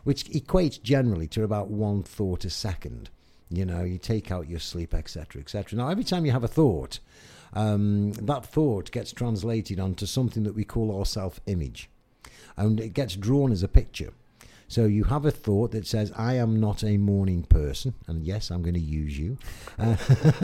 which 0.03 0.25
equates 0.25 0.81
generally 0.81 1.27
to 1.27 1.43
about 1.43 1.69
one 1.69 2.01
thought 2.01 2.43
a 2.43 2.49
second. 2.49 3.09
You 3.49 3.65
know 3.65 3.83
you 3.83 3.97
take 3.97 4.31
out 4.31 4.49
your 4.49 4.59
sleep 4.59 4.93
etc 4.93 5.41
etc 5.41 5.77
now 5.77 5.89
every 5.89 6.05
time 6.05 6.25
you 6.25 6.31
have 6.31 6.43
a 6.43 6.47
thought 6.47 6.99
um, 7.53 8.13
that 8.13 8.45
thought 8.45 8.91
gets 8.91 9.11
translated 9.11 9.77
onto 9.77 10.05
something 10.05 10.43
that 10.43 10.55
we 10.55 10.63
call 10.63 10.97
our 10.97 11.05
self-image 11.05 11.89
and 12.55 12.79
it 12.79 12.93
gets 12.93 13.17
drawn 13.17 13.51
as 13.51 13.61
a 13.61 13.67
picture 13.67 14.13
so 14.71 14.85
you 14.85 15.03
have 15.03 15.25
a 15.25 15.31
thought 15.31 15.71
that 15.71 15.85
says, 15.85 16.13
I 16.15 16.35
am 16.35 16.57
not 16.57 16.81
a 16.81 16.95
morning 16.95 17.43
person. 17.43 17.93
And 18.07 18.23
yes, 18.23 18.49
I'm 18.49 18.61
going 18.61 18.75
to 18.75 18.79
use 18.79 19.19
you. 19.19 19.37
Uh, 19.77 19.97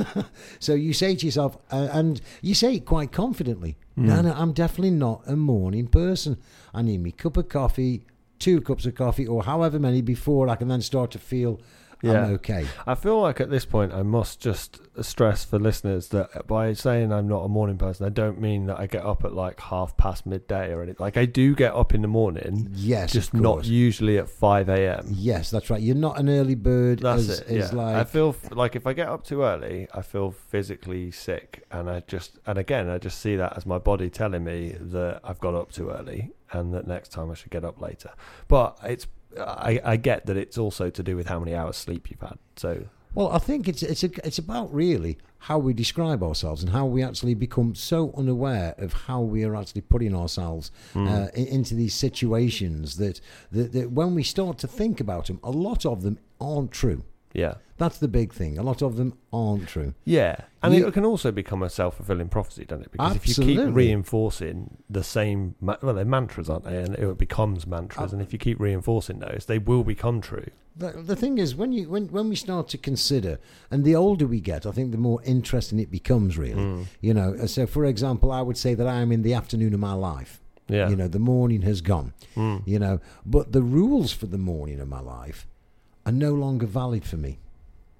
so 0.60 0.74
you 0.74 0.92
say 0.92 1.16
to 1.16 1.26
yourself, 1.26 1.58
uh, 1.72 1.88
and 1.94 2.20
you 2.42 2.54
say 2.54 2.76
it 2.76 2.86
quite 2.86 3.14
confidently, 3.14 3.78
no, 3.96 4.22
no, 4.22 4.34
I'm 4.34 4.52
definitely 4.52 4.92
not 4.92 5.22
a 5.28 5.38
morning 5.38 5.88
person. 5.88 6.36
I 6.74 6.82
need 6.82 7.02
me 7.04 7.14
cup 7.14 7.38
of 7.38 7.48
coffee, 7.48 8.04
two 8.38 8.60
cups 8.60 8.86
of 8.86 8.96
coffee, 8.96 9.26
or 9.26 9.44
however 9.44 9.80
many 9.80 10.02
before 10.02 10.50
I 10.50 10.58
can 10.58 10.68
then 10.68 10.82
start 10.82 11.12
to 11.12 11.20
feel 11.20 11.62
Yeah. 12.02 12.26
I'm 12.26 12.34
okay. 12.36 12.68
I 12.86 12.96
feel 12.96 13.22
like 13.22 13.42
at 13.42 13.50
this 13.50 13.66
point 13.66 13.94
I 13.94 14.04
must 14.04 14.40
just 14.40 14.80
stress 15.02 15.44
for 15.46 15.60
listeners 15.60 16.10
that 16.10 16.48
by 16.48 16.74
saying 16.74 17.12
I'm 17.12 17.28
not 17.28 17.40
a 17.40 17.48
morning 17.48 17.78
person, 17.78 18.06
I 18.06 18.10
don't 18.10 18.40
mean 18.40 18.68
that 18.68 18.80
I 18.80 18.88
get 18.88 19.04
up 19.04 19.24
at 19.26 19.34
like 19.34 19.60
half 19.60 19.98
past 19.98 20.26
midday 20.26 20.72
or 20.72 20.82
anything. 20.82 20.98
Like 21.00 21.18
I 21.18 21.26
do 21.26 21.56
get 21.56 21.74
up 21.74 21.94
in 21.94 22.02
the 22.02 22.08
morning, 22.08 22.70
Yes, 22.74 23.14
just 23.14 23.34
not 23.34 23.66
usually 23.66 24.18
at 24.18 24.30
five 24.30 24.70
a.m. 24.70 25.08
Yes, 25.10 25.50
that's 25.52 25.70
right. 25.70 25.82
You're 25.82 25.96
not 25.96 26.20
an 26.20 26.30
early 26.30 26.56
bird. 26.56 27.00
That's 27.00 27.30
as, 27.30 27.40
it. 27.42 27.58
yeah. 27.58 27.70
like 27.74 27.96
I 27.96 28.04
feel 28.04 28.30
f- 28.30 28.56
like 28.56 28.76
if 28.76 28.86
I 28.86 28.94
get 28.94 29.08
up 29.08 29.24
too 29.24 29.44
early, 29.44 29.88
I 29.94 30.02
feel 30.02 30.32
physically 30.32 31.12
sick, 31.12 31.64
and 31.72 31.90
I 31.90 32.02
just 32.02 32.40
and 32.46 32.58
again 32.58 32.90
I 32.90 32.98
just 32.98 33.20
see 33.20 33.36
that 33.36 33.58
as 33.58 33.66
my 33.66 33.78
body 33.78 34.10
telling 34.10 34.44
me 34.44 34.76
that 34.80 35.22
I've 35.24 35.40
got 35.40 35.56
up 35.56 35.72
too 35.72 35.90
early, 35.90 36.32
and 36.52 36.74
that 36.74 36.88
next 36.88 37.12
time 37.12 37.32
I 37.32 37.34
should 37.34 37.52
get 37.52 37.66
up 37.66 37.82
later. 37.82 38.12
But 38.48 38.78
it's 38.84 39.08
I, 39.40 39.80
I 39.84 39.98
get 39.98 40.26
that 40.26 40.38
it's 40.38 40.58
also 40.58 40.90
to 40.90 41.04
do 41.04 41.16
with 41.16 41.28
how 41.28 41.40
many 41.40 41.54
hours 41.56 41.78
sleep 41.78 42.10
you've 42.10 42.22
had. 42.22 42.38
So 42.56 42.86
Well, 43.14 43.30
I 43.32 43.40
think 43.40 43.68
it's 43.68 43.84
it's 43.84 44.04
a, 44.04 44.10
it's 44.26 44.40
about 44.40 44.74
really 44.74 45.18
how 45.40 45.60
we 45.60 45.74
describe 45.74 46.24
ourselves 46.24 46.64
and 46.64 46.72
how 46.72 46.86
we 46.86 47.04
actually 47.04 47.36
become 47.36 47.76
so 47.76 48.12
unaware 48.18 48.74
of 48.78 48.94
how 49.08 49.22
we 49.22 49.44
are 49.44 49.56
actually 49.56 49.82
putting 49.82 50.16
ourselves 50.16 50.72
Hmm. 50.94 51.08
uh, 51.08 51.28
in, 51.36 51.48
into 51.48 51.76
these 51.76 51.94
situations 51.94 52.98
that, 52.98 53.22
that 53.52 53.72
that 53.74 53.92
when 53.92 54.16
we 54.16 54.24
start 54.24 54.58
to 54.60 54.68
think 54.68 55.00
about 55.00 55.28
them, 55.28 55.40
a 55.44 55.52
lot 55.52 55.86
of 55.86 56.02
them 56.02 56.18
aren't 56.40 56.72
true. 56.72 57.04
Yeah, 57.38 57.54
That's 57.78 58.00
the 58.00 58.08
big 58.08 58.34
thing. 58.34 58.58
A 58.58 58.64
lot 58.64 58.82
of 58.82 58.96
them 58.98 59.14
aren't 59.32 59.68
true. 59.68 59.94
yeah, 60.04 60.36
and 60.64 60.74
You- 60.74 60.88
it 60.88 60.94
can 60.94 61.06
also 61.06 61.32
become 61.32 61.62
a 61.64 61.70
self 61.70 61.96
fulfilling 61.98 62.28
prophecy, 62.30 62.66
doesn't 62.66 62.86
it? 62.88 62.92
Because 62.92 63.16
if 63.16 63.28
you 63.28 63.36
keep 63.36 63.60
reinforcing 63.74 64.78
the 64.90 65.04
same, 65.04 65.56
well, 65.62 65.94
they're 65.94 66.06
mantras, 66.06 66.50
aren't 66.50 66.66
they? 66.66 66.78
And 66.82 66.96
it 66.96 67.18
becomes 67.18 67.66
mantras, 67.68 68.12
Uh, 68.12 68.16
and 68.18 68.22
if 68.26 68.34
you 68.34 68.40
keep 68.40 68.60
reinforcing 68.60 69.20
those, 69.20 69.46
they 69.48 69.60
will 69.60 69.84
become 69.84 70.22
true. 70.22 70.48
The, 70.76 70.92
the 70.92 71.16
thing 71.16 71.38
is, 71.40 71.56
when 71.56 71.72
you 71.72 71.90
when 71.90 72.08
when 72.08 72.30
we 72.30 72.36
start 72.36 72.68
to 72.70 72.78
consider, 72.78 73.40
and 73.72 73.84
the 73.84 73.96
older 73.96 74.28
we 74.28 74.40
get, 74.42 74.66
I 74.66 74.72
think 74.72 74.92
the 74.92 74.98
more 75.10 75.22
interesting 75.24 75.80
it 75.80 75.90
becomes. 75.92 76.38
Really, 76.38 76.62
Mm. 76.62 76.86
you 77.02 77.14
know. 77.14 77.46
So, 77.48 77.66
for 77.68 77.86
example, 77.86 78.32
I 78.32 78.42
would 78.42 78.58
say 78.58 78.74
that 78.76 78.88
I 78.88 79.00
am 79.02 79.12
in 79.12 79.22
the 79.24 79.34
afternoon 79.34 79.74
of 79.74 79.80
my 79.80 79.94
life. 79.94 80.40
Yeah, 80.70 80.90
You 80.90 80.96
know, 80.98 81.08
the 81.08 81.20
morning 81.34 81.62
has 81.64 81.80
gone. 81.82 82.14
Mm. 82.36 82.62
You 82.66 82.78
know, 82.80 83.00
but 83.26 83.54
the 83.54 83.62
rules 83.62 84.12
for 84.12 84.26
the 84.28 84.38
morning 84.38 84.80
of 84.82 84.88
my 84.90 85.00
life 85.00 85.48
are 86.08 86.12
no 86.14 86.34
longer 86.34 86.66
valid 86.66 87.04
for 87.06 87.18
me. 87.18 87.38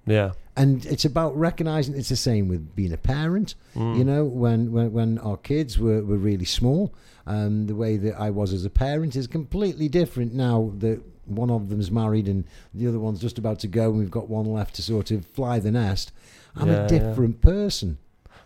yeah, 0.06 0.32
And 0.56 0.84
it's 0.86 1.04
about 1.04 1.36
recognizing 1.36 1.94
it's 1.94 2.08
the 2.08 2.16
same 2.16 2.48
with 2.48 2.74
being 2.74 2.92
a 2.92 2.96
parent. 2.96 3.54
Mm. 3.76 3.98
You 3.98 4.04
know, 4.04 4.24
when, 4.24 4.72
when, 4.72 4.92
when 4.92 5.18
our 5.18 5.36
kids 5.36 5.78
were, 5.78 6.02
were 6.02 6.16
really 6.16 6.46
small, 6.46 6.92
um, 7.26 7.66
the 7.66 7.74
way 7.74 7.98
that 7.98 8.18
I 8.18 8.30
was 8.30 8.52
as 8.54 8.64
a 8.64 8.70
parent 8.70 9.14
is 9.14 9.26
completely 9.26 9.88
different 9.88 10.32
now 10.32 10.72
that 10.78 11.00
one 11.26 11.50
of 11.50 11.68
them's 11.68 11.90
married 11.90 12.26
and 12.26 12.44
the 12.72 12.86
other 12.88 12.98
one's 12.98 13.20
just 13.20 13.36
about 13.36 13.58
to 13.60 13.68
go 13.68 13.90
and 13.90 13.98
we've 13.98 14.10
got 14.10 14.30
one 14.30 14.46
left 14.46 14.74
to 14.76 14.82
sort 14.82 15.10
of 15.10 15.26
fly 15.26 15.58
the 15.58 15.70
nest. 15.70 16.10
I'm 16.56 16.68
Yeah, 16.68 16.74
a 16.74 16.80
yeah. 16.80 16.86
different 16.88 17.42
person. 17.42 17.98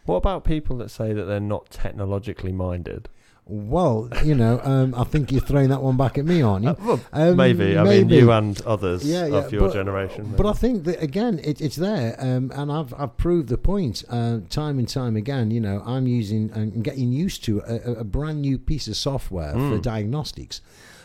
What 0.04 0.16
about 0.16 0.42
people 0.42 0.76
that 0.78 0.90
say 0.90 1.12
that 1.12 1.24
they're 1.26 1.38
not 1.38 1.70
technologically 1.70 2.50
minded? 2.52 3.08
Well, 3.44 4.08
you 4.24 4.36
know, 4.36 4.60
um, 4.62 4.94
I 4.94 5.02
think 5.02 5.32
you're 5.32 5.40
throwing 5.40 5.70
that 5.70 5.82
one 5.82 5.96
back 5.96 6.16
at 6.16 6.24
me, 6.24 6.42
aren't 6.42 6.64
you? 6.64 6.70
Uh, 6.70 6.76
well, 6.84 7.00
Um, 7.12 7.36
maybe. 7.36 7.76
I 7.76 7.82
mean, 7.82 8.08
you 8.08 8.30
and 8.30 8.60
others 8.62 9.04
Yeah, 9.04 9.26
yeah, 9.26 9.38
of 9.38 9.52
your 9.52 9.62
but- 9.62 9.72
generation. 9.72 10.32
But 10.36 10.46
I 10.46 10.52
think 10.52 10.84
that 10.84 11.02
again, 11.02 11.40
it, 11.42 11.60
it's 11.60 11.74
there, 11.76 12.14
um, 12.20 12.52
and 12.54 12.70
I've 12.70 12.94
I've 12.96 13.16
proved 13.16 13.48
the 13.48 13.58
point 13.58 14.04
uh, 14.08 14.38
time 14.48 14.78
and 14.78 14.88
time 14.88 15.16
again. 15.16 15.50
You 15.50 15.60
know, 15.60 15.82
I'm 15.84 16.06
using 16.06 16.50
and 16.54 16.84
getting 16.84 17.10
used 17.12 17.42
to 17.44 17.60
a, 17.66 18.00
a- 18.00 18.04
brand 18.04 18.42
new 18.42 18.58
piece 18.58 18.86
of 18.86 18.96
software 18.96 19.52
for 19.52 19.58
Mm. 19.78 19.82
diagnostics, 19.82 20.60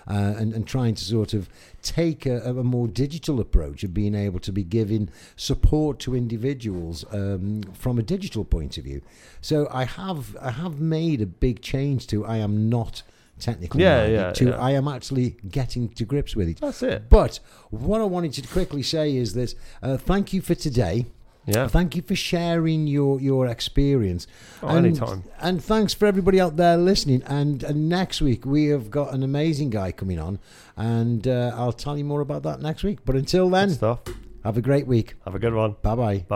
uh, 0.10 0.36
and 0.38 0.54
and 0.54 0.68
trying 0.68 0.96
to 0.96 1.04
sort 1.04 1.34
of 1.34 1.50
take 1.82 2.26
a, 2.26 2.42
a 2.50 2.64
more 2.64 2.88
digital 2.88 3.40
approach 3.40 3.84
of 3.84 3.94
being 3.94 4.16
able 4.16 4.40
to 4.40 4.52
be 4.52 4.64
giving 4.64 5.10
support 5.36 6.00
to 6.00 6.16
individuals 6.16 7.06
um, 7.12 7.64
from 7.74 7.98
a 8.00 8.04
digital 8.04 8.44
point 8.44 8.78
of 8.78 8.84
view. 8.84 9.02
So 9.42 9.68
I 9.72 9.86
have 9.86 10.36
I 10.42 10.52
have 10.52 10.80
made 10.80 11.22
a 11.22 11.26
big 11.26 11.62
change 11.62 12.08
to 12.08 12.26
I 12.26 12.38
am 12.38 12.70
not 12.70 13.04
technically 13.40 13.84
Yeah, 13.84 14.08
yeah, 14.08 14.32
to 14.32 14.46
yeah. 14.46 14.58
I 14.58 14.72
am 14.72 14.88
actually 14.88 15.38
getting 15.50 15.90
to 15.90 16.06
grips 16.06 16.36
with 16.36 16.50
it. 16.50 16.60
That's 16.60 16.82
it. 16.84 17.10
But 17.10 17.40
what 17.70 18.02
I 18.02 18.06
wanted 18.06 18.34
to 18.34 18.48
quickly 18.48 18.84
say 18.84 19.16
is 19.16 19.34
that 19.34 19.54
uh, 19.82 19.98
thank 19.98 20.34
you 20.34 20.42
for 20.42 20.56
today. 20.56 21.06
Yeah. 21.48 21.68
Thank 21.68 21.96
you 21.96 22.02
for 22.02 22.16
sharing 22.16 22.88
your, 22.88 23.22
your 23.22 23.48
experience. 23.48 24.28
Oh, 24.62 24.68
and, 24.68 24.86
anytime. 24.86 25.24
And 25.40 25.64
thanks 25.64 25.94
for 25.94 26.06
everybody 26.06 26.42
out 26.42 26.58
there 26.58 26.78
listening. 26.78 27.24
And, 27.26 27.64
and 27.64 27.88
next 27.88 28.22
week, 28.22 28.46
we 28.46 28.66
have 28.66 28.92
got 28.92 29.14
an 29.14 29.24
amazing 29.24 29.70
guy 29.70 29.94
coming 29.94 30.20
on. 30.20 30.40
And 30.76 31.26
uh, 31.26 31.54
I'll 31.56 31.72
tell 31.74 31.98
you 31.98 32.04
more 32.04 32.22
about 32.22 32.44
that 32.44 32.62
next 32.62 32.84
week. 32.84 33.00
But 33.06 33.16
until 33.16 33.50
then, 33.50 33.70
stuff. 33.70 34.02
have 34.44 34.58
a 34.58 34.62
great 34.62 34.88
week. 34.88 35.16
Have 35.24 35.36
a 35.36 35.40
good 35.40 35.54
one. 35.54 35.78
Bye 35.82 35.96
bye. 35.96 36.18
Bye 36.18 36.26
bye. 36.28 36.36